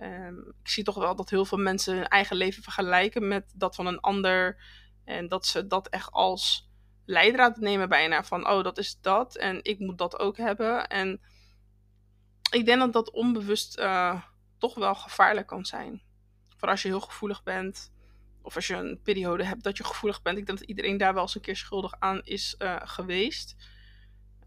Um, 0.00 0.54
ik 0.62 0.68
zie 0.68 0.84
toch 0.84 0.94
wel 0.94 1.16
dat 1.16 1.30
heel 1.30 1.44
veel 1.44 1.58
mensen 1.58 1.94
hun 1.94 2.08
eigen 2.08 2.36
leven 2.36 2.62
vergelijken 2.62 3.28
met 3.28 3.52
dat 3.54 3.74
van 3.74 3.86
een 3.86 4.00
ander. 4.00 4.62
En 5.04 5.28
dat 5.28 5.46
ze 5.46 5.66
dat 5.66 5.88
echt 5.88 6.10
als 6.10 6.70
leidraad 7.04 7.56
nemen 7.56 7.88
bijna. 7.88 8.24
Van, 8.24 8.48
oh, 8.48 8.62
dat 8.64 8.78
is 8.78 9.00
dat 9.00 9.36
en 9.36 9.58
ik 9.62 9.78
moet 9.78 9.98
dat 9.98 10.18
ook 10.18 10.36
hebben. 10.36 10.86
En 10.88 11.20
ik 12.50 12.64
denk 12.64 12.78
dat 12.78 12.92
dat 12.92 13.10
onbewust 13.10 13.78
uh, 13.78 14.22
toch 14.58 14.74
wel 14.74 14.94
gevaarlijk 14.94 15.46
kan 15.46 15.64
zijn. 15.64 16.02
Voor 16.56 16.68
als 16.68 16.82
je 16.82 16.88
heel 16.88 17.00
gevoelig 17.00 17.42
bent. 17.42 17.92
Of 18.42 18.54
als 18.54 18.66
je 18.66 18.74
een 18.74 19.00
periode 19.02 19.44
hebt 19.44 19.62
dat 19.62 19.76
je 19.76 19.84
gevoelig 19.84 20.22
bent. 20.22 20.38
Ik 20.38 20.46
denk 20.46 20.58
dat 20.58 20.68
iedereen 20.68 20.96
daar 20.96 21.14
wel 21.14 21.22
eens 21.22 21.34
een 21.34 21.40
keer 21.40 21.56
schuldig 21.56 21.94
aan 21.98 22.20
is 22.24 22.54
uh, 22.58 22.76
geweest. 22.84 23.56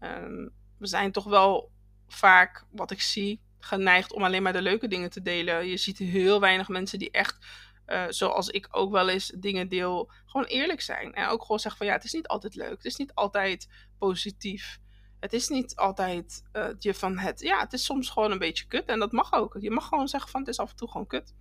Um, 0.00 0.54
we 0.78 0.86
zijn 0.86 1.12
toch 1.12 1.24
wel 1.24 1.70
vaak, 2.08 2.64
wat 2.70 2.90
ik 2.90 3.00
zie, 3.00 3.40
geneigd 3.58 4.12
om 4.12 4.24
alleen 4.24 4.42
maar 4.42 4.52
de 4.52 4.62
leuke 4.62 4.88
dingen 4.88 5.10
te 5.10 5.22
delen. 5.22 5.66
Je 5.66 5.76
ziet 5.76 5.98
heel 5.98 6.40
weinig 6.40 6.68
mensen 6.68 6.98
die 6.98 7.10
echt 7.10 7.38
uh, 7.86 8.04
zoals 8.08 8.48
ik 8.48 8.68
ook 8.70 8.90
wel 8.90 9.08
eens 9.08 9.32
dingen 9.36 9.68
deel, 9.68 10.10
gewoon 10.26 10.46
eerlijk 10.46 10.80
zijn. 10.80 11.14
En 11.14 11.28
ook 11.28 11.40
gewoon 11.40 11.58
zeggen 11.58 11.78
van 11.78 11.86
ja, 11.86 11.96
het 11.96 12.04
is 12.04 12.12
niet 12.12 12.28
altijd 12.28 12.54
leuk. 12.54 12.70
Het 12.70 12.84
is 12.84 12.96
niet 12.96 13.14
altijd 13.14 13.68
positief. 13.98 14.78
Het 15.20 15.32
is 15.32 15.48
niet 15.48 15.76
altijd 15.76 16.42
uh, 16.52 16.68
je 16.78 16.94
van 16.94 17.18
het. 17.18 17.40
Ja, 17.40 17.60
het 17.60 17.72
is 17.72 17.84
soms 17.84 18.10
gewoon 18.10 18.30
een 18.30 18.38
beetje 18.38 18.66
kut. 18.66 18.84
En 18.84 18.98
dat 18.98 19.12
mag 19.12 19.32
ook. 19.32 19.56
Je 19.60 19.70
mag 19.70 19.88
gewoon 19.88 20.08
zeggen 20.08 20.30
van 20.30 20.40
het 20.40 20.48
is 20.48 20.58
af 20.58 20.70
en 20.70 20.76
toe 20.76 20.90
gewoon 20.90 21.06
kut. 21.06 21.34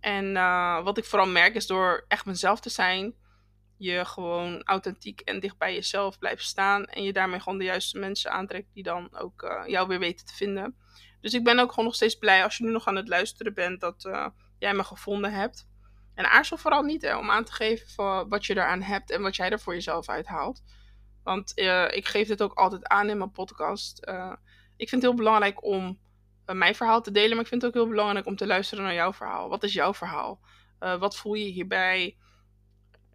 En 0.00 0.24
uh, 0.24 0.84
wat 0.84 0.98
ik 0.98 1.04
vooral 1.04 1.28
merk 1.28 1.54
is 1.54 1.66
door 1.66 2.04
echt 2.08 2.24
mezelf 2.24 2.60
te 2.60 2.70
zijn. 2.70 3.14
Je 3.80 4.04
gewoon 4.04 4.62
authentiek 4.62 5.20
en 5.20 5.40
dicht 5.40 5.58
bij 5.58 5.74
jezelf 5.74 6.18
blijft 6.18 6.44
staan. 6.44 6.84
En 6.84 7.02
je 7.02 7.12
daarmee 7.12 7.40
gewoon 7.40 7.58
de 7.58 7.64
juiste 7.64 7.98
mensen 7.98 8.30
aantrekt 8.30 8.68
die 8.74 8.82
dan 8.82 9.16
ook 9.18 9.42
uh, 9.42 9.62
jou 9.66 9.88
weer 9.88 9.98
weten 9.98 10.26
te 10.26 10.34
vinden. 10.34 10.76
Dus 11.20 11.34
ik 11.34 11.44
ben 11.44 11.58
ook 11.58 11.70
gewoon 11.70 11.84
nog 11.84 11.94
steeds 11.94 12.14
blij 12.14 12.44
als 12.44 12.56
je 12.56 12.64
nu 12.64 12.70
nog 12.70 12.86
aan 12.86 12.96
het 12.96 13.08
luisteren 13.08 13.54
bent 13.54 13.80
dat 13.80 14.04
uh, 14.04 14.26
jij 14.58 14.74
me 14.74 14.84
gevonden 14.84 15.32
hebt. 15.32 15.68
En 16.14 16.30
aarzel 16.30 16.56
vooral 16.56 16.82
niet 16.82 17.02
hè, 17.02 17.16
om 17.16 17.30
aan 17.30 17.44
te 17.44 17.52
geven 17.52 18.28
wat 18.28 18.46
je 18.46 18.52
eraan 18.52 18.82
hebt 18.82 19.10
en 19.10 19.22
wat 19.22 19.36
jij 19.36 19.50
er 19.50 19.60
voor 19.60 19.74
jezelf 19.74 20.08
uithaalt. 20.08 20.62
Want 21.22 21.52
uh, 21.58 21.90
ik 21.90 22.06
geef 22.06 22.28
dit 22.28 22.42
ook 22.42 22.54
altijd 22.54 22.86
aan 22.86 23.10
in 23.10 23.18
mijn 23.18 23.32
podcast. 23.32 23.98
ik 24.76 24.88
vind 24.88 25.02
het 25.02 25.10
heel 25.10 25.14
belangrijk 25.14 25.64
om 25.64 25.98
mijn 26.46 26.74
verhaal 26.74 27.02
te 27.02 27.10
delen, 27.10 27.30
maar 27.30 27.40
ik 27.40 27.46
vind 27.46 27.62
het 27.62 27.70
ook 27.70 27.82
heel 27.82 27.90
belangrijk 27.90 28.26
om 28.26 28.36
te 28.36 28.46
luisteren 28.46 28.84
naar 28.84 28.94
jouw 28.94 29.12
verhaal. 29.12 29.48
Wat 29.48 29.62
is 29.62 29.72
jouw 29.72 29.94
verhaal? 29.94 30.40
wat 30.78 31.16
voel 31.16 31.34
je 31.34 31.44
hierbij? 31.44 32.16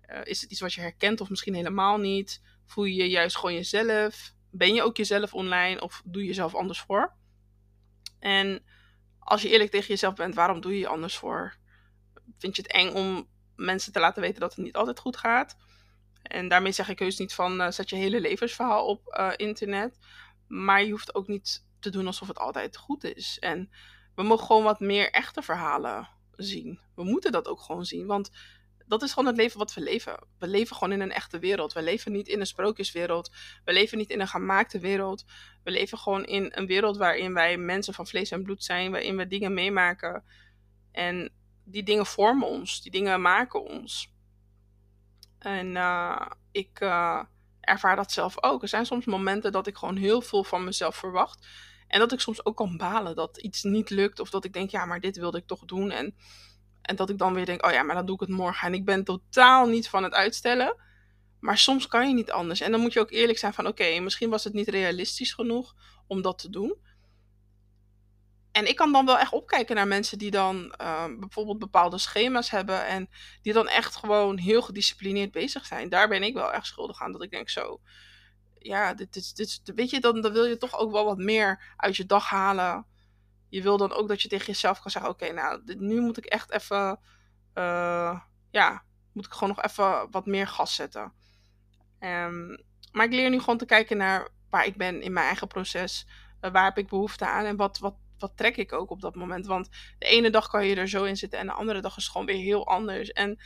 Uh, 0.10 0.20
is 0.24 0.42
het 0.42 0.52
iets 0.52 0.60
wat 0.60 0.74
je 0.74 0.82
herkent 0.82 1.22
of 1.22 1.30
misschien 1.30 1.54
helemaal 1.54 1.98
niet? 1.98 2.42
Voel 2.66 2.84
je 2.84 2.96
je 2.96 3.10
juist 3.10 3.36
gewoon 3.36 3.56
jezelf? 3.56 4.34
Ben 4.52 4.74
je 4.74 4.84
ook 4.84 4.98
jezelf 4.98 5.34
online 5.34 5.82
of 5.82 6.02
doe 6.06 6.22
je 6.22 6.28
jezelf 6.28 6.56
anders 6.56 6.80
voor? 6.80 7.14
En 8.20 8.64
als 9.20 9.42
je 9.42 9.50
eerlijk 9.50 9.72
tegen 9.72 9.88
jezelf 9.88 10.14
bent, 10.14 10.36
waarom 10.36 10.62
doe 10.62 10.74
je 10.74 10.80
je 10.80 10.88
anders 10.88 11.18
voor? 11.18 11.56
Vind 12.38 12.56
je 12.56 12.62
het 12.62 12.72
eng 12.72 12.94
om 12.94 13.28
mensen 13.56 13.92
te 13.92 14.00
laten 14.00 14.22
weten 14.22 14.40
dat 14.40 14.56
het 14.56 14.66
niet 14.66 14.76
altijd 14.76 15.00
goed 15.00 15.18
gaat? 15.18 15.58
En 16.22 16.48
daarmee 16.48 16.72
zeg 16.72 16.90
ik 16.90 17.00
heus 17.00 17.18
niet 17.18 17.34
van 17.34 17.62
uh, 17.62 17.72
zet 17.72 17.90
je 17.90 17.96
hele 17.96 18.20
levensverhaal 18.20 18.86
op 18.86 19.16
uh, 19.20 19.32
internet. 19.36 19.98
Maar 20.48 20.84
je 20.84 20.92
hoeft 20.92 21.16
ook 21.16 21.28
niet 21.28 21.66
te 21.80 21.90
doen 21.90 22.08
alsof 22.08 22.28
het 22.28 22.40
altijd 22.40 22.78
goed 22.78 23.04
is. 23.04 23.38
En 23.40 23.70
we 24.16 24.24
mogen 24.24 24.46
gewoon 24.46 24.64
wat 24.64 24.80
meer 24.80 25.12
echte 25.12 25.42
verhalen 25.42 26.10
zien. 26.36 26.80
We 26.96 27.04
moeten 27.04 27.32
dat 27.32 27.48
ook 27.48 27.60
gewoon 27.60 27.86
zien. 27.86 28.06
Want 28.06 28.32
dat 28.88 29.02
is 29.02 29.14
gewoon 29.14 29.28
het 29.28 29.38
leven 29.38 29.58
wat 29.58 29.74
we 29.74 29.82
leven. 29.82 30.20
We 30.40 30.48
leven 30.48 30.76
gewoon 30.76 30.94
in 30.94 31.02
een 31.02 31.12
echte 31.12 31.40
wereld. 31.40 31.74
We 31.74 31.82
leven 31.82 32.12
niet 32.12 32.28
in 32.28 32.40
een 32.40 32.46
sprookjeswereld. 32.46 33.32
We 33.66 33.74
leven 33.74 33.98
niet 33.98 34.10
in 34.10 34.22
een 34.22 34.28
gemaakte 34.28 34.80
wereld. 34.80 35.26
We 35.64 35.72
leven 35.72 35.98
gewoon 35.98 36.26
in 36.26 36.52
een 36.56 36.66
wereld 36.66 36.98
waarin 36.98 37.34
wij 37.34 37.58
mensen 37.58 37.94
van 37.94 38.08
vlees 38.08 38.32
en 38.32 38.44
bloed 38.44 38.64
zijn. 38.64 38.92
Waarin 38.92 39.18
we 39.18 39.28
dingen 39.28 39.54
meemaken. 39.54 40.24
En 40.92 41.32
die 41.64 41.84
dingen 41.84 42.06
vormen 42.06 42.48
ons. 42.48 42.82
Die 42.82 42.92
dingen 42.92 43.22
maken 43.22 43.64
ons. 43.64 44.14
En 45.40 45.76
uh, 45.76 46.28
ik 46.52 46.80
uh, 46.80 47.24
ervaar 47.60 47.96
dat 47.96 48.12
zelf 48.12 48.44
ook. 48.44 48.62
Er 48.62 48.68
zijn 48.68 48.86
soms 48.86 49.06
momenten 49.06 49.52
dat 49.52 49.68
ik 49.68 49.78
gewoon 49.78 49.98
heel 49.98 50.22
veel 50.22 50.44
van 50.44 50.64
mezelf 50.64 50.96
verwacht. 50.96 51.48
En 51.88 52.00
dat 52.00 52.12
ik 52.12 52.20
soms 52.20 52.46
ook 52.46 52.56
kan 52.56 52.78
balen 52.78 53.16
dat 53.16 53.38
iets 53.38 53.64
niet 53.64 53.90
lukt. 53.90 54.20
Of 54.20 54.30
dat 54.30 54.46
ik 54.46 54.54
denk, 54.54 54.70
ja, 54.70 54.86
maar 54.86 55.00
dit 55.00 55.18
wilde 55.18 55.38
ik 55.38 55.48
toch 55.48 55.66
doen. 55.66 55.92
En 55.92 56.16
en 56.86 56.96
dat 56.96 57.10
ik 57.10 57.18
dan 57.18 57.34
weer 57.34 57.46
denk, 57.46 57.66
oh 57.66 57.72
ja, 57.72 57.84
maar 57.84 57.96
dan 57.96 58.06
doe 58.06 58.16
ik 58.16 58.22
het 58.22 58.30
morgen. 58.30 58.68
En 58.68 58.74
ik 58.74 58.86
ben 58.86 59.04
totaal 59.04 59.68
niet 59.68 59.90
van 59.90 60.04
het 60.04 60.14
uitstellen. 60.14 60.76
Maar 61.40 61.58
soms 61.58 61.88
kan 61.88 62.08
je 62.08 62.14
niet 62.14 62.32
anders. 62.32 62.62
En 62.62 62.72
dan 62.72 62.82
moet 62.82 62.94
je 62.94 63.00
ook 63.00 63.12
eerlijk 63.12 63.38
zijn 63.38 63.54
van, 63.54 63.68
oké, 63.68 64.00
misschien 64.00 64.30
was 64.30 64.44
het 64.44 64.54
niet 64.54 64.68
realistisch 64.68 65.34
genoeg 65.34 65.76
om 66.08 66.22
dat 66.22 66.38
te 66.38 66.50
doen. 66.50 66.76
En 68.52 68.68
ik 68.68 68.76
kan 68.76 68.92
dan 68.92 69.06
wel 69.06 69.18
echt 69.20 69.32
opkijken 69.32 69.76
naar 69.76 69.88
mensen 69.88 70.18
die 70.18 70.32
dan 70.32 70.76
uh, 70.82 71.06
bijvoorbeeld 71.20 71.60
bepaalde 71.60 71.98
schema's 71.98 72.50
hebben. 72.50 72.86
En 72.86 73.10
die 73.42 73.54
dan 73.54 73.68
echt 73.68 73.96
gewoon 73.96 74.38
heel 74.38 74.62
gedisciplineerd 74.62 75.32
bezig 75.32 75.66
zijn. 75.66 75.90
Daar 75.90 76.08
ben 76.08 76.24
ik 76.24 76.34
wel 76.34 76.54
echt 76.54 76.66
schuldig 76.66 77.02
aan. 77.02 77.12
Dat 77.12 77.24
ik 77.24 77.32
denk 77.32 77.50
zo, 77.50 77.80
ja, 78.60 78.94
dit 78.94 79.14
dit 79.14 79.40
is, 79.40 79.62
weet 79.76 79.90
je, 79.90 80.00
dan, 80.00 80.22
dan 80.22 80.32
wil 80.32 80.46
je 80.46 80.58
toch 80.58 80.78
ook 80.78 80.92
wel 80.92 81.06
wat 81.06 81.18
meer 81.18 81.74
uit 81.78 81.96
je 81.96 82.06
dag 82.06 82.30
halen 82.30 82.86
je 83.56 83.62
wil 83.62 83.78
dan 83.78 83.92
ook 83.94 84.08
dat 84.08 84.22
je 84.22 84.28
tegen 84.28 84.46
jezelf 84.46 84.80
kan 84.82 84.92
zeggen: 84.92 85.12
Oké, 85.12 85.32
nou, 85.32 85.62
nu 85.78 86.02
moet 86.02 86.18
ik 86.18 86.26
echt 86.26 86.52
even. 86.52 87.00
Uh, 87.54 88.20
ja, 88.52 88.84
moet 89.12 89.26
ik 89.26 89.32
gewoon 89.32 89.56
nog 89.56 89.64
even 89.64 90.12
wat 90.12 90.26
meer 90.26 90.48
gas 90.48 90.76
zetten. 90.76 91.14
Um, 92.00 92.64
maar 92.92 93.06
ik 93.06 93.14
leer 93.14 93.30
nu 93.30 93.40
gewoon 93.40 93.58
te 93.58 93.66
kijken 93.66 93.98
naar 93.98 94.30
waar 94.50 94.66
ik 94.66 94.78
ben 94.78 95.02
in 95.02 95.14
mijn 95.14 95.26
eigen 95.26 95.48
proces. 95.48 96.08
Uh, 96.42 96.52
waar 96.52 96.64
heb 96.64 96.78
ik 96.78 96.88
behoefte 96.88 97.26
aan 97.26 97.46
en 97.46 97.56
wat, 97.56 97.78
wat, 97.78 97.96
wat 98.18 98.38
trek 98.38 98.58
ik 98.58 98.74
ook 98.74 98.90
op 98.90 99.02
dat 99.02 99.16
moment. 99.16 99.46
Want 99.46 99.70
de 100.00 100.06
ene 100.06 100.30
dag 100.30 100.48
kan 100.48 100.66
je 100.66 100.76
er 100.76 100.90
zo 100.90 101.04
in 101.04 101.18
zitten 101.18 101.40
en 101.40 101.46
de 101.46 101.54
andere 101.54 101.82
dag 101.82 101.98
is 101.98 102.08
gewoon 102.08 102.28
weer 102.28 102.44
heel 102.44 102.68
anders. 102.68 103.12
En 103.12 103.40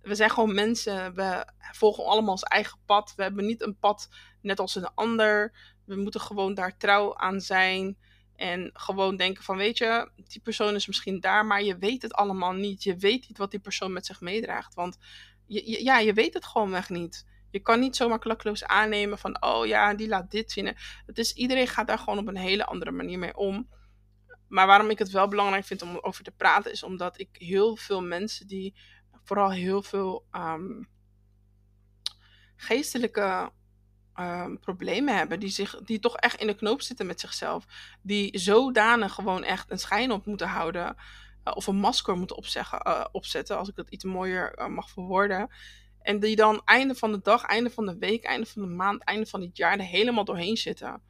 we 0.00 0.14
zijn 0.14 0.30
gewoon 0.30 0.54
mensen. 0.54 1.14
We 1.14 1.46
volgen 1.72 2.04
allemaal 2.04 2.30
ons 2.30 2.42
eigen 2.42 2.78
pad. 2.86 3.12
We 3.16 3.22
hebben 3.22 3.46
niet 3.46 3.62
een 3.62 3.78
pad 3.78 4.08
net 4.40 4.60
als 4.60 4.74
een 4.74 4.94
ander. 4.94 5.52
We 5.84 5.96
moeten 5.96 6.20
gewoon 6.20 6.54
daar 6.54 6.76
trouw 6.76 7.16
aan 7.16 7.40
zijn. 7.40 7.96
En 8.42 8.70
gewoon 8.72 9.16
denken 9.16 9.44
van, 9.44 9.56
weet 9.56 9.78
je, 9.78 10.10
die 10.14 10.40
persoon 10.40 10.74
is 10.74 10.86
misschien 10.86 11.20
daar, 11.20 11.46
maar 11.46 11.62
je 11.62 11.78
weet 11.78 12.02
het 12.02 12.12
allemaal 12.12 12.52
niet. 12.52 12.82
Je 12.82 12.96
weet 12.96 13.28
niet 13.28 13.38
wat 13.38 13.50
die 13.50 13.60
persoon 13.60 13.92
met 13.92 14.06
zich 14.06 14.20
meedraagt. 14.20 14.74
Want 14.74 14.98
je, 15.46 15.84
ja, 15.84 15.98
je 15.98 16.12
weet 16.12 16.34
het 16.34 16.44
gewoon 16.44 16.74
echt 16.74 16.90
niet. 16.90 17.26
Je 17.50 17.60
kan 17.60 17.80
niet 17.80 17.96
zomaar 17.96 18.18
klakkeloos 18.18 18.64
aannemen 18.64 19.18
van, 19.18 19.42
oh 19.42 19.66
ja, 19.66 19.94
die 19.94 20.08
laat 20.08 20.30
dit 20.30 20.52
zien. 20.52 20.76
Het 21.06 21.18
is, 21.18 21.32
iedereen 21.32 21.66
gaat 21.66 21.86
daar 21.86 21.98
gewoon 21.98 22.18
op 22.18 22.26
een 22.26 22.36
hele 22.36 22.66
andere 22.66 22.90
manier 22.90 23.18
mee 23.18 23.36
om. 23.36 23.68
Maar 24.48 24.66
waarom 24.66 24.90
ik 24.90 24.98
het 24.98 25.10
wel 25.10 25.28
belangrijk 25.28 25.64
vind 25.64 25.82
om 25.82 25.98
over 25.98 26.24
te 26.24 26.30
praten, 26.30 26.72
is 26.72 26.82
omdat 26.82 27.18
ik 27.18 27.28
heel 27.32 27.76
veel 27.76 28.02
mensen 28.02 28.46
die 28.46 28.74
vooral 29.22 29.50
heel 29.50 29.82
veel 29.82 30.26
um, 30.32 30.88
geestelijke 32.56 33.52
um, 34.22 34.58
problemen 34.60 35.16
hebben, 35.16 35.40
die, 35.40 35.48
zich, 35.48 35.80
die 35.84 35.98
toch 35.98 36.16
echt 36.16 36.40
in 36.40 36.46
de 36.46 36.54
knoop 36.54 36.82
zitten 36.82 37.06
met 37.06 37.20
zichzelf, 37.20 37.66
die 38.02 38.38
zodanig 38.38 39.14
gewoon 39.14 39.44
echt 39.44 39.70
een 39.70 39.78
schijn 39.78 40.12
op 40.12 40.26
moeten 40.26 40.48
houden, 40.48 40.96
uh, 41.44 41.52
of 41.54 41.66
een 41.66 41.76
masker 41.76 42.16
moeten 42.16 42.44
uh, 42.86 43.04
opzetten, 43.12 43.58
als 43.58 43.68
ik 43.68 43.74
dat 43.74 43.90
iets 43.90 44.04
mooier 44.04 44.58
uh, 44.58 44.66
mag 44.66 44.90
verwoorden. 44.90 45.50
En 46.02 46.20
die 46.20 46.36
dan 46.36 46.62
einde 46.64 46.94
van 46.94 47.12
de 47.12 47.20
dag, 47.22 47.42
einde 47.42 47.70
van 47.70 47.86
de 47.86 47.98
week, 47.98 48.24
einde 48.24 48.46
van 48.46 48.62
de 48.62 48.68
maand, 48.68 49.04
einde 49.04 49.26
van 49.26 49.40
het 49.40 49.56
jaar 49.56 49.78
er 49.78 49.84
helemaal 49.84 50.24
doorheen 50.24 50.56
zitten. 50.56 51.02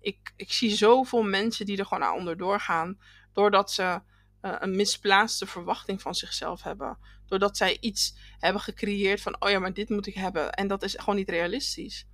Ik, 0.00 0.32
ik 0.36 0.52
zie 0.52 0.76
zoveel 0.76 1.22
mensen 1.22 1.66
die 1.66 1.78
er 1.78 1.86
gewoon 1.86 2.04
aan 2.04 2.16
onderdoor 2.16 2.60
gaan, 2.60 2.98
doordat 3.32 3.72
ze 3.72 4.00
een 4.40 4.76
misplaatste 4.76 5.46
verwachting 5.46 6.02
van 6.02 6.14
zichzelf 6.14 6.62
hebben. 6.62 6.98
Doordat 7.26 7.56
zij 7.56 7.76
iets 7.80 8.14
hebben 8.38 8.62
gecreëerd 8.62 9.20
van, 9.20 9.36
oh 9.38 9.50
ja, 9.50 9.58
maar 9.58 9.72
dit 9.72 9.88
moet 9.88 10.06
ik 10.06 10.14
hebben. 10.14 10.52
En 10.52 10.68
dat 10.68 10.82
is 10.82 10.94
gewoon 10.98 11.16
niet 11.16 11.28
realistisch. 11.28 12.06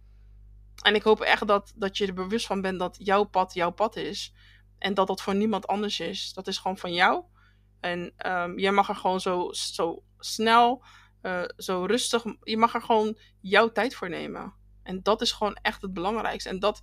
En 0.83 0.95
ik 0.95 1.03
hoop 1.03 1.21
echt 1.21 1.47
dat, 1.47 1.73
dat 1.77 1.97
je 1.97 2.07
er 2.07 2.15
bewust 2.15 2.47
van 2.47 2.61
bent 2.61 2.79
dat 2.79 2.97
jouw 2.99 3.25
pad 3.25 3.55
jouw 3.55 3.71
pad 3.71 3.97
is. 3.97 4.35
En 4.79 4.95
dat 4.95 5.07
dat 5.07 5.23
voor 5.23 5.35
niemand 5.35 5.67
anders 5.67 6.01
is. 6.01 6.33
Dat 6.33 6.47
is 6.47 6.59
gewoon 6.59 6.79
van 6.79 6.95
jou. 6.95 7.25
En 7.81 8.13
um, 8.27 8.59
jij 8.59 8.73
mag 8.73 8.89
er 8.89 8.97
gewoon 8.97 9.21
zo, 9.21 9.49
zo 9.53 10.05
snel, 10.19 10.85
uh, 11.23 11.43
zo 11.57 11.85
rustig, 11.85 12.25
je 12.43 12.57
mag 12.57 12.75
er 12.75 12.83
gewoon 12.83 13.19
jouw 13.41 13.73
tijd 13.73 13.95
voor 13.95 14.09
nemen. 14.09 14.55
En 14.83 15.03
dat 15.03 15.21
is 15.21 15.33
gewoon 15.33 15.59
echt 15.63 15.83
het 15.83 15.93
belangrijkste. 15.93 16.49
En 16.49 16.59
dat, 16.59 16.81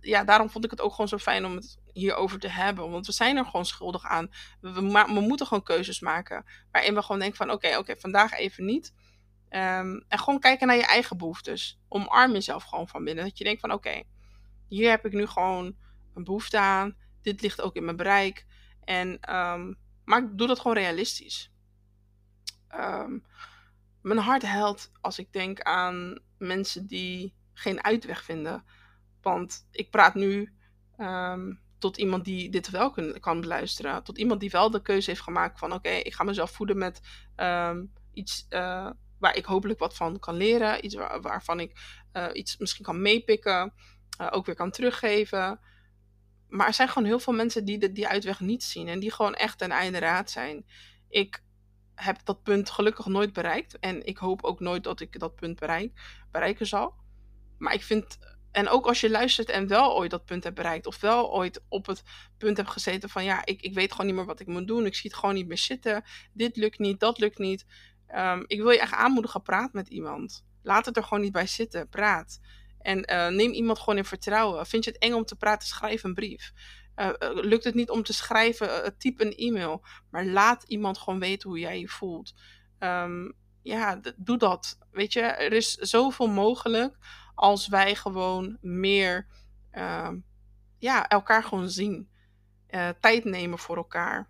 ja, 0.00 0.24
daarom 0.24 0.50
vond 0.50 0.64
ik 0.64 0.70
het 0.70 0.80
ook 0.80 0.90
gewoon 0.90 1.08
zo 1.08 1.18
fijn 1.18 1.44
om 1.44 1.54
het 1.54 1.78
hierover 1.92 2.38
te 2.38 2.48
hebben. 2.48 2.90
Want 2.90 3.06
we 3.06 3.12
zijn 3.12 3.36
er 3.36 3.44
gewoon 3.44 3.66
schuldig 3.66 4.04
aan. 4.04 4.30
We, 4.60 4.72
we, 4.72 5.04
we 5.14 5.20
moeten 5.20 5.46
gewoon 5.46 5.62
keuzes 5.62 6.00
maken. 6.00 6.44
Waarin 6.70 6.94
we 6.94 7.02
gewoon 7.02 7.18
denken 7.18 7.36
van 7.36 7.50
oké, 7.50 7.76
oké, 7.76 7.96
vandaag 7.98 8.32
even 8.32 8.64
niet. 8.64 8.94
Um, 9.50 10.04
en 10.08 10.18
gewoon 10.18 10.40
kijken 10.40 10.66
naar 10.66 10.76
je 10.76 10.86
eigen 10.86 11.16
behoeftes. 11.16 11.80
Omarm 11.88 12.32
jezelf 12.32 12.64
gewoon 12.64 12.88
van 12.88 13.04
binnen. 13.04 13.24
Dat 13.24 13.38
je 13.38 13.44
denkt 13.44 13.60
van 13.60 13.72
oké, 13.72 14.02
hier 14.66 14.90
heb 14.90 15.06
ik 15.06 15.12
nu 15.12 15.26
gewoon 15.26 15.76
een 16.14 16.24
behoefte 16.24 16.58
aan. 16.58 16.96
Dit 17.22 17.42
ligt 17.42 17.60
ook 17.60 17.74
in 17.74 17.84
mijn 17.84 17.96
bereik. 17.96 18.46
En, 18.84 19.34
um, 19.34 19.78
maar 20.04 20.36
doe 20.36 20.46
dat 20.46 20.60
gewoon 20.60 20.76
realistisch. 20.76 21.52
Um, 22.74 23.24
mijn 24.02 24.18
hart 24.18 24.42
helpt 24.42 24.92
als 25.00 25.18
ik 25.18 25.32
denk 25.32 25.60
aan 25.60 26.18
mensen 26.38 26.86
die 26.86 27.34
geen 27.52 27.84
uitweg 27.84 28.24
vinden. 28.24 28.64
Want 29.22 29.66
ik 29.70 29.90
praat 29.90 30.14
nu 30.14 30.52
tot 31.78 31.96
iemand 31.96 32.24
die 32.24 32.50
dit 32.50 32.70
wel 32.70 32.90
kan, 32.90 33.20
kan 33.20 33.40
beluisteren. 33.40 34.02
Tot 34.04 34.18
iemand 34.18 34.40
die 34.40 34.50
wel 34.50 34.70
de 34.70 34.82
keuze 34.82 35.10
heeft 35.10 35.22
gemaakt 35.22 35.58
van 35.58 35.72
oké, 35.72 35.90
ik 35.90 36.14
ga 36.14 36.24
mezelf 36.24 36.50
voeden 36.50 36.78
met 36.78 37.00
iets... 38.12 38.46
Uh, 38.50 38.90
waar 39.18 39.36
ik 39.36 39.44
hopelijk 39.44 39.78
wat 39.78 39.96
van 39.96 40.18
kan 40.18 40.34
leren. 40.34 40.84
Iets 40.84 40.94
waarvan 41.20 41.60
ik 41.60 41.98
uh, 42.12 42.26
iets 42.32 42.56
misschien 42.56 42.84
kan 42.84 43.02
meepikken. 43.02 43.72
Uh, 44.20 44.26
ook 44.30 44.46
weer 44.46 44.54
kan 44.54 44.70
teruggeven. 44.70 45.60
Maar 46.48 46.66
er 46.66 46.74
zijn 46.74 46.88
gewoon 46.88 47.08
heel 47.08 47.18
veel 47.20 47.32
mensen 47.32 47.64
die 47.64 47.78
de, 47.78 47.92
die 47.92 48.08
uitweg 48.08 48.40
niet 48.40 48.62
zien. 48.62 48.88
En 48.88 49.00
die 49.00 49.12
gewoon 49.12 49.34
echt 49.34 49.60
een 49.60 49.72
einde 49.72 49.98
raad 49.98 50.30
zijn. 50.30 50.66
Ik 51.08 51.42
heb 51.94 52.24
dat 52.24 52.42
punt 52.42 52.70
gelukkig 52.70 53.06
nooit 53.06 53.32
bereikt. 53.32 53.78
En 53.78 54.06
ik 54.06 54.18
hoop 54.18 54.44
ook 54.44 54.60
nooit 54.60 54.84
dat 54.84 55.00
ik 55.00 55.18
dat 55.18 55.34
punt 55.34 55.58
bereik, 55.58 55.92
bereiken 56.30 56.66
zal. 56.66 56.94
Maar 57.58 57.74
ik 57.74 57.82
vind. 57.82 58.18
En 58.50 58.68
ook 58.68 58.86
als 58.86 59.00
je 59.00 59.10
luistert 59.10 59.48
en 59.48 59.68
wel 59.68 59.96
ooit 59.96 60.10
dat 60.10 60.24
punt 60.24 60.44
hebt 60.44 60.56
bereikt. 60.56 60.86
Of 60.86 61.00
wel 61.00 61.32
ooit 61.32 61.64
op 61.68 61.86
het 61.86 62.02
punt 62.38 62.56
hebt 62.56 62.70
gezeten 62.70 63.08
van 63.08 63.24
ja, 63.24 63.44
ik, 63.44 63.62
ik 63.62 63.74
weet 63.74 63.90
gewoon 63.90 64.06
niet 64.06 64.14
meer 64.14 64.24
wat 64.24 64.40
ik 64.40 64.46
moet 64.46 64.66
doen. 64.66 64.86
Ik 64.86 64.94
zie 64.94 65.10
het 65.10 65.18
gewoon 65.18 65.34
niet 65.34 65.48
meer 65.48 65.58
zitten. 65.58 66.04
Dit 66.32 66.56
lukt 66.56 66.78
niet, 66.78 67.00
dat 67.00 67.18
lukt 67.18 67.38
niet 67.38 67.66
Um, 68.16 68.44
ik 68.46 68.60
wil 68.60 68.70
je 68.70 68.80
echt 68.80 68.92
aanmoedigen, 68.92 69.42
praat 69.42 69.72
met 69.72 69.88
iemand. 69.88 70.44
Laat 70.62 70.86
het 70.86 70.96
er 70.96 71.02
gewoon 71.02 71.22
niet 71.22 71.32
bij 71.32 71.46
zitten, 71.46 71.88
praat. 71.88 72.40
En 72.78 73.12
uh, 73.12 73.28
neem 73.28 73.52
iemand 73.52 73.78
gewoon 73.78 73.96
in 73.96 74.04
vertrouwen. 74.04 74.66
Vind 74.66 74.84
je 74.84 74.90
het 74.90 75.00
eng 75.00 75.12
om 75.12 75.24
te 75.24 75.36
praten, 75.36 75.68
schrijf 75.68 76.04
een 76.04 76.14
brief. 76.14 76.52
Uh, 76.96 77.10
lukt 77.20 77.64
het 77.64 77.74
niet 77.74 77.90
om 77.90 78.02
te 78.02 78.12
schrijven, 78.12 78.98
typ 78.98 79.20
een 79.20 79.34
e-mail. 79.34 79.84
Maar 80.10 80.24
laat 80.24 80.62
iemand 80.62 80.98
gewoon 80.98 81.20
weten 81.20 81.48
hoe 81.48 81.58
jij 81.58 81.80
je 81.80 81.88
voelt. 81.88 82.34
Um, 82.78 83.36
ja, 83.62 84.00
doe 84.16 84.38
dat. 84.38 84.78
Weet 84.90 85.12
je, 85.12 85.20
er 85.20 85.52
is 85.52 85.74
zoveel 85.74 86.28
mogelijk 86.28 86.96
als 87.34 87.68
wij 87.68 87.94
gewoon 87.94 88.58
meer 88.60 89.26
ehm, 89.70 90.18
ja, 90.78 91.08
elkaar 91.08 91.42
gewoon 91.42 91.70
zien. 91.70 92.08
Tijd 93.00 93.24
nemen 93.24 93.58
voor 93.58 93.76
elkaar. 93.76 94.28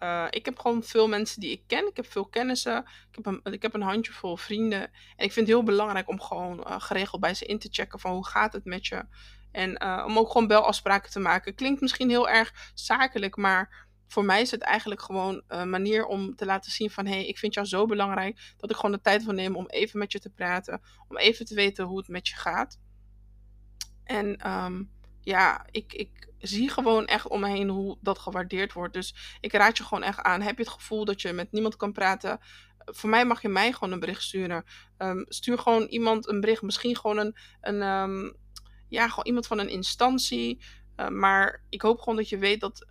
Uh, 0.00 0.26
ik 0.30 0.44
heb 0.44 0.58
gewoon 0.58 0.82
veel 0.82 1.08
mensen 1.08 1.40
die 1.40 1.50
ik 1.50 1.62
ken. 1.66 1.88
Ik 1.88 1.96
heb 1.96 2.06
veel 2.10 2.26
kennissen. 2.26 2.78
Ik 3.10 3.14
heb 3.22 3.26
een, 3.26 3.52
ik 3.52 3.62
heb 3.62 3.74
een 3.74 3.82
handjevol 3.82 4.36
vrienden. 4.36 4.82
En 5.16 5.24
ik 5.24 5.32
vind 5.32 5.46
het 5.46 5.56
heel 5.56 5.62
belangrijk 5.62 6.08
om 6.08 6.20
gewoon 6.20 6.58
uh, 6.58 6.74
geregeld 6.78 7.20
bij 7.20 7.34
ze 7.34 7.44
in 7.44 7.58
te 7.58 7.68
checken 7.70 8.00
van 8.00 8.12
hoe 8.12 8.26
gaat 8.26 8.52
het 8.52 8.64
met 8.64 8.86
je. 8.86 9.04
En 9.52 9.84
om 10.04 10.18
ook 10.18 10.30
gewoon 10.30 10.46
belafspraken 10.46 11.10
te 11.10 11.18
maken. 11.18 11.54
Klinkt 11.54 11.80
misschien 11.80 12.08
heel 12.08 12.28
erg 12.28 12.70
zakelijk, 12.74 13.36
maar 13.36 13.88
voor 14.06 14.24
mij 14.24 14.40
is 14.40 14.50
het 14.50 14.60
eigenlijk 14.60 15.02
gewoon 15.02 15.42
een 15.48 15.70
manier 15.70 16.06
om 16.06 16.34
te 16.34 16.44
laten 16.44 16.72
zien 16.72 16.90
van... 16.90 17.06
hé, 17.06 17.12
hey, 17.12 17.26
ik 17.26 17.38
vind 17.38 17.54
jou 17.54 17.66
zo 17.66 17.86
belangrijk 17.86 18.54
dat 18.56 18.70
ik 18.70 18.76
gewoon 18.76 18.92
de 18.92 19.00
tijd 19.00 19.24
wil 19.24 19.34
nemen 19.34 19.58
om 19.58 19.66
even 19.66 19.98
met 19.98 20.12
je 20.12 20.20
te 20.20 20.30
praten. 20.30 20.80
Om 21.08 21.16
even 21.16 21.46
te 21.46 21.54
weten 21.54 21.84
hoe 21.84 21.98
het 21.98 22.08
met 22.08 22.28
je 22.28 22.34
gaat. 22.34 22.78
En 24.04 24.50
um, 24.50 24.90
ja, 25.20 25.66
ik, 25.70 25.92
ik 25.92 26.28
zie 26.46 26.70
gewoon 26.70 27.06
echt 27.06 27.28
om 27.28 27.40
me 27.40 27.48
heen 27.48 27.68
hoe 27.68 27.98
dat 28.00 28.18
gewaardeerd 28.18 28.72
wordt. 28.72 28.94
Dus 28.94 29.14
ik 29.40 29.52
raad 29.52 29.76
je 29.76 29.84
gewoon 29.84 30.02
echt 30.02 30.20
aan. 30.20 30.40
Heb 30.40 30.56
je 30.56 30.62
het 30.62 30.72
gevoel 30.72 31.04
dat 31.04 31.22
je 31.22 31.32
met 31.32 31.52
niemand 31.52 31.76
kan 31.76 31.92
praten? 31.92 32.40
Voor 32.78 33.10
mij 33.10 33.26
mag 33.26 33.42
je 33.42 33.48
mij 33.48 33.72
gewoon 33.72 33.92
een 33.92 34.00
bericht 34.00 34.22
sturen. 34.22 34.64
Um, 34.98 35.24
stuur 35.28 35.58
gewoon 35.58 35.82
iemand 35.82 36.28
een 36.28 36.40
bericht. 36.40 36.62
Misschien 36.62 36.96
gewoon 36.96 37.18
een, 37.18 37.36
een 37.60 37.82
um, 37.82 38.36
ja, 38.88 39.08
gewoon 39.08 39.26
iemand 39.26 39.46
van 39.46 39.58
een 39.58 39.70
instantie. 39.70 40.64
Uh, 40.96 41.08
maar 41.08 41.62
ik 41.68 41.82
hoop 41.82 41.98
gewoon 41.98 42.16
dat 42.16 42.28
je 42.28 42.38
weet 42.38 42.60
dat... 42.60 42.86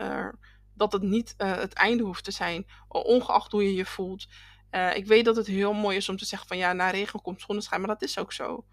Dat 0.77 0.91
het 0.91 1.01
niet 1.01 1.33
uh, 1.37 1.55
het 1.55 1.73
einde 1.73 2.03
hoeft 2.03 2.23
te 2.23 2.31
zijn, 2.31 2.65
ongeacht 2.87 3.51
hoe 3.51 3.63
je 3.63 3.75
je 3.75 3.85
voelt. 3.85 4.27
Uh, 4.71 4.95
ik 4.95 5.05
weet 5.05 5.25
dat 5.25 5.35
het 5.35 5.47
heel 5.47 5.73
mooi 5.73 5.97
is 5.97 6.09
om 6.09 6.17
te 6.17 6.25
zeggen 6.25 6.47
van 6.47 6.57
ja, 6.57 6.73
na 6.73 6.89
regen 6.89 7.21
komt 7.21 7.41
zonneschijn, 7.41 7.81
maar 7.81 7.89
dat 7.89 8.01
is 8.01 8.17
ook 8.17 8.33
zo. 8.33 8.65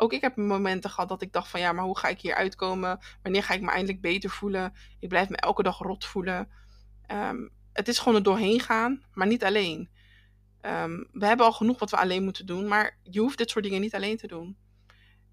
Ook 0.00 0.12
ik 0.12 0.20
heb 0.20 0.36
momenten 0.36 0.90
gehad 0.90 1.08
dat 1.08 1.22
ik 1.22 1.32
dacht 1.32 1.48
van 1.48 1.60
ja, 1.60 1.72
maar 1.72 1.84
hoe 1.84 1.98
ga 1.98 2.08
ik 2.08 2.20
hier 2.20 2.34
uitkomen? 2.34 2.98
Wanneer 3.22 3.42
ga 3.42 3.54
ik 3.54 3.60
me 3.60 3.70
eindelijk 3.70 4.00
beter 4.00 4.30
voelen? 4.30 4.74
Ik 4.98 5.08
blijf 5.08 5.28
me 5.28 5.36
elke 5.36 5.62
dag 5.62 5.78
rot 5.78 6.04
voelen. 6.04 6.48
Um, 7.12 7.50
het 7.72 7.88
is 7.88 7.98
gewoon 7.98 8.14
er 8.14 8.22
doorheen 8.22 8.60
gaan, 8.60 9.02
maar 9.12 9.26
niet 9.26 9.44
alleen. 9.44 9.90
Um, 10.62 11.08
we 11.12 11.26
hebben 11.26 11.46
al 11.46 11.52
genoeg 11.52 11.78
wat 11.78 11.90
we 11.90 11.96
alleen 11.96 12.24
moeten 12.24 12.46
doen, 12.46 12.68
maar 12.68 12.98
je 13.02 13.20
hoeft 13.20 13.38
dit 13.38 13.50
soort 13.50 13.64
dingen 13.64 13.80
niet 13.80 13.94
alleen 13.94 14.16
te 14.16 14.26
doen. 14.26 14.56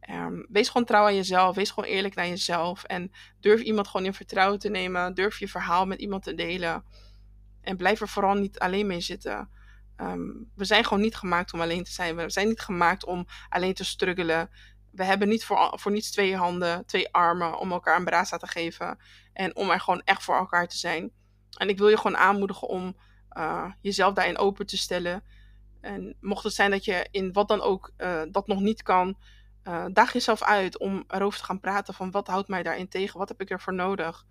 Um, 0.10 0.46
wees 0.50 0.68
gewoon 0.70 0.88
trouw 0.88 1.06
aan 1.06 1.16
jezelf. 1.16 1.56
Wees 1.56 1.72
gewoon 1.72 1.90
eerlijk 1.90 2.16
naar 2.16 2.28
jezelf. 2.28 2.84
En 2.84 3.12
durf 3.40 3.62
iemand 3.62 3.88
gewoon 3.88 4.06
in 4.06 4.14
vertrouwen 4.14 4.60
te 4.60 4.70
nemen. 4.70 5.14
Durf 5.14 5.40
je 5.40 5.48
verhaal 5.48 5.86
met 5.86 6.00
iemand 6.00 6.24
te 6.24 6.36
delen. 6.36 6.84
En 7.62 7.78
blijf 7.78 8.02
er 8.02 8.08
vooral 8.08 8.34
niet 8.34 8.60
alleen 8.60 8.88
mee 8.88 9.02
zitten. 9.02 9.50
Um, 10.02 10.52
we 10.56 10.66
zijn 10.66 10.84
gewoon 10.84 11.04
niet 11.04 11.16
gemaakt 11.16 11.54
om 11.54 11.62
alleen 11.62 11.84
te 11.84 11.92
zijn. 11.92 12.16
We 12.16 12.30
zijn 12.30 12.48
niet 12.48 12.60
gemaakt 12.60 13.06
om 13.06 13.26
alleen 13.50 13.74
te 13.74 13.86
struggelen. 13.86 14.50
We 14.92 15.04
hebben 15.04 15.28
niet 15.28 15.46
voor, 15.46 15.74
voor 15.80 15.92
niets 15.92 16.12
twee 16.12 16.36
handen, 16.36 16.86
twee 16.86 17.14
armen 17.14 17.60
om 17.60 17.72
elkaar 17.72 17.98
een 17.98 18.06
brasa 18.06 18.38
te 18.38 18.48
geven. 18.48 19.00
En 19.34 19.56
om 19.56 19.70
er 19.70 19.80
gewoon 19.80 20.02
echt 20.06 20.24
voor 20.24 20.36
elkaar 20.36 20.68
te 20.68 20.78
zijn. 20.78 21.12
En 21.58 21.70
ik 21.70 21.78
wil 21.78 21.88
je 21.88 21.98
gewoon 21.98 22.18
aanmoedigen 22.18 22.68
om 22.68 22.96
uh, 23.38 23.72
jezelf 23.82 24.14
daarin 24.14 24.38
open 24.38 24.66
te 24.66 24.78
stellen. 24.78 25.24
En 25.82 26.16
mocht 26.22 26.44
het 26.44 26.54
zijn 26.54 26.72
dat 26.72 26.86
je 26.86 27.08
in 27.12 27.34
wat 27.34 27.48
dan 27.48 27.62
ook 27.62 27.92
uh, 27.98 28.22
dat 28.32 28.48
nog 28.48 28.60
niet 28.60 28.84
kan, 28.84 29.18
uh, 29.64 29.86
daag 29.92 30.14
jezelf 30.14 30.42
uit 30.42 30.78
om 30.78 31.04
erover 31.08 31.40
te 31.40 31.46
gaan 31.46 31.60
praten 31.60 31.94
van 31.94 32.12
wat 32.12 32.28
houdt 32.28 32.48
mij 32.48 32.64
daarin 32.64 32.88
tegen, 32.88 33.20
wat 33.20 33.30
heb 33.30 33.42
ik 33.42 33.50
ervoor 33.50 33.74
nodig. 33.74 34.26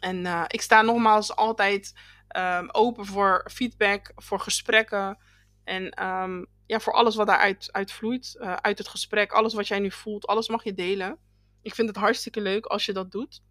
En 0.00 0.26
ik 0.46 0.60
sta 0.60 0.82
nogmaals 0.82 1.36
altijd 1.36 1.94
um, 2.36 2.68
open 2.70 3.06
voor 3.06 3.48
feedback, 3.52 4.12
voor 4.16 4.40
gesprekken 4.40 5.18
en 5.64 6.06
um, 6.06 6.46
ja, 6.66 6.80
voor 6.80 6.92
alles 6.92 7.14
wat 7.14 7.26
daaruit 7.26 7.68
uit 7.72 7.92
vloeit, 7.92 8.36
uh, 8.40 8.54
uit 8.54 8.78
het 8.78 8.88
gesprek, 8.88 9.32
alles 9.32 9.54
wat 9.54 9.68
jij 9.68 9.78
nu 9.78 9.90
voelt, 9.90 10.26
alles 10.26 10.48
mag 10.48 10.64
je 10.64 10.74
delen. 10.74 11.18
Ik 11.62 11.74
vind 11.74 11.88
het 11.88 11.96
hartstikke 11.96 12.40
leuk 12.40 12.66
als 12.66 12.86
je 12.86 12.92
dat 12.92 13.10
doet. 13.10 13.42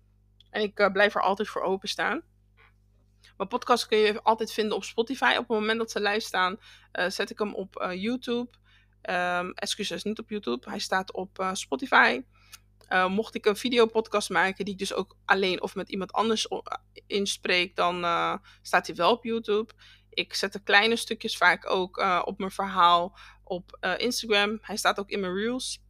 En 0.49 0.61
ik 0.61 0.89
blijf 0.93 1.15
er 1.15 1.21
altijd 1.21 1.49
voor 1.49 1.61
openstaan. 1.61 2.21
Mijn 3.37 3.49
podcast 3.49 3.87
kun 3.87 3.97
je 3.97 4.21
altijd 4.21 4.51
vinden 4.51 4.75
op 4.75 4.83
Spotify. 4.83 5.31
Op 5.31 5.47
het 5.47 5.57
moment 5.59 5.77
dat 5.77 5.91
ze 5.91 6.01
live 6.01 6.19
staan, 6.19 6.57
zet 6.91 7.29
ik 7.29 7.39
hem 7.39 7.53
op 7.53 7.91
YouTube. 7.93 8.49
Um, 9.01 9.53
excuses, 9.53 10.03
niet 10.03 10.19
op 10.19 10.29
YouTube. 10.29 10.69
Hij 10.69 10.79
staat 10.79 11.13
op 11.13 11.49
Spotify. 11.53 12.21
Uh, 12.89 13.07
mocht 13.07 13.35
ik 13.35 13.45
een 13.45 13.55
videopodcast 13.55 14.29
maken 14.29 14.65
die 14.65 14.73
ik 14.73 14.79
dus 14.79 14.93
ook 14.93 15.17
alleen 15.25 15.61
of 15.61 15.75
met 15.75 15.89
iemand 15.89 16.11
anders 16.11 16.47
inspreek, 17.07 17.75
dan 17.75 18.03
uh, 18.03 18.35
staat 18.61 18.87
hij 18.87 18.95
wel 18.95 19.11
op 19.11 19.23
YouTube. 19.23 19.73
Ik 20.09 20.33
zet 20.33 20.53
de 20.53 20.63
kleine 20.63 20.95
stukjes 20.95 21.37
vaak 21.37 21.69
ook 21.69 22.21
op 22.25 22.39
mijn 22.39 22.51
verhaal 22.51 23.17
op 23.43 23.77
Instagram. 23.97 24.57
Hij 24.61 24.77
staat 24.77 24.99
ook 24.99 25.09
in 25.09 25.19
mijn 25.19 25.33
reels. 25.33 25.81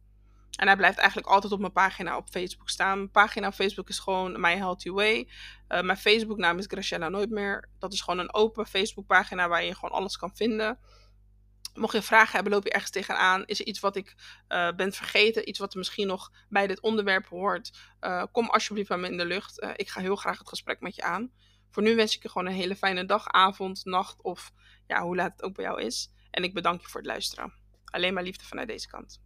En 0.56 0.66
hij 0.66 0.76
blijft 0.76 0.98
eigenlijk 0.98 1.28
altijd 1.28 1.52
op 1.52 1.60
mijn 1.60 1.72
pagina 1.72 2.16
op 2.16 2.28
Facebook 2.28 2.68
staan. 2.68 2.96
Mijn 2.96 3.10
pagina 3.10 3.46
op 3.46 3.54
Facebook 3.54 3.88
is 3.88 3.98
gewoon 3.98 4.40
My 4.40 4.56
Healthy 4.56 4.90
Way. 4.90 5.28
mijn 5.68 5.96
Facebook 5.96 6.38
naam 6.38 6.58
is 6.58 6.66
Graciela 6.66 7.08
Nooit 7.08 7.30
meer. 7.30 7.68
Dat 7.78 7.92
is 7.92 8.00
gewoon 8.00 8.18
een 8.18 8.34
open 8.34 8.66
Facebook 8.66 9.06
pagina 9.06 9.48
waar 9.48 9.64
je 9.64 9.74
gewoon 9.74 9.98
alles 9.98 10.16
kan 10.16 10.36
vinden. 10.36 10.78
Mocht 11.74 11.92
je 11.92 12.02
vragen 12.02 12.34
hebben, 12.34 12.52
loop 12.52 12.64
je 12.64 12.70
ergens 12.70 12.90
tegenaan. 12.90 13.46
Is 13.46 13.60
er 13.60 13.66
iets 13.66 13.80
wat 13.80 13.96
ik 13.96 14.14
uh, 14.48 14.72
ben 14.72 14.92
vergeten? 14.92 15.48
Iets 15.48 15.58
wat 15.58 15.74
misschien 15.74 16.06
nog 16.06 16.32
bij 16.48 16.66
dit 16.66 16.80
onderwerp 16.80 17.26
hoort? 17.26 17.78
Uh, 18.00 18.24
kom 18.32 18.48
alsjeblieft 18.48 18.88
bij 18.88 18.98
me 18.98 19.08
in 19.08 19.16
de 19.16 19.24
lucht. 19.24 19.62
Uh, 19.62 19.70
ik 19.76 19.88
ga 19.88 20.00
heel 20.00 20.16
graag 20.16 20.38
het 20.38 20.48
gesprek 20.48 20.80
met 20.80 20.94
je 20.94 21.02
aan. 21.02 21.32
Voor 21.70 21.82
nu 21.82 21.94
wens 21.94 22.16
ik 22.16 22.22
je 22.22 22.28
gewoon 22.28 22.46
een 22.46 22.52
hele 22.52 22.76
fijne 22.76 23.06
dag, 23.06 23.28
avond, 23.28 23.84
nacht 23.84 24.22
of 24.22 24.52
ja, 24.86 25.02
hoe 25.02 25.16
laat 25.16 25.32
het 25.32 25.42
ook 25.42 25.54
bij 25.54 25.64
jou 25.64 25.82
is. 25.82 26.10
En 26.30 26.44
ik 26.44 26.54
bedank 26.54 26.80
je 26.80 26.88
voor 26.88 27.00
het 27.00 27.08
luisteren. 27.10 27.52
Alleen 27.84 28.14
maar 28.14 28.22
liefde 28.22 28.44
vanuit 28.44 28.68
deze 28.68 28.88
kant. 28.88 29.20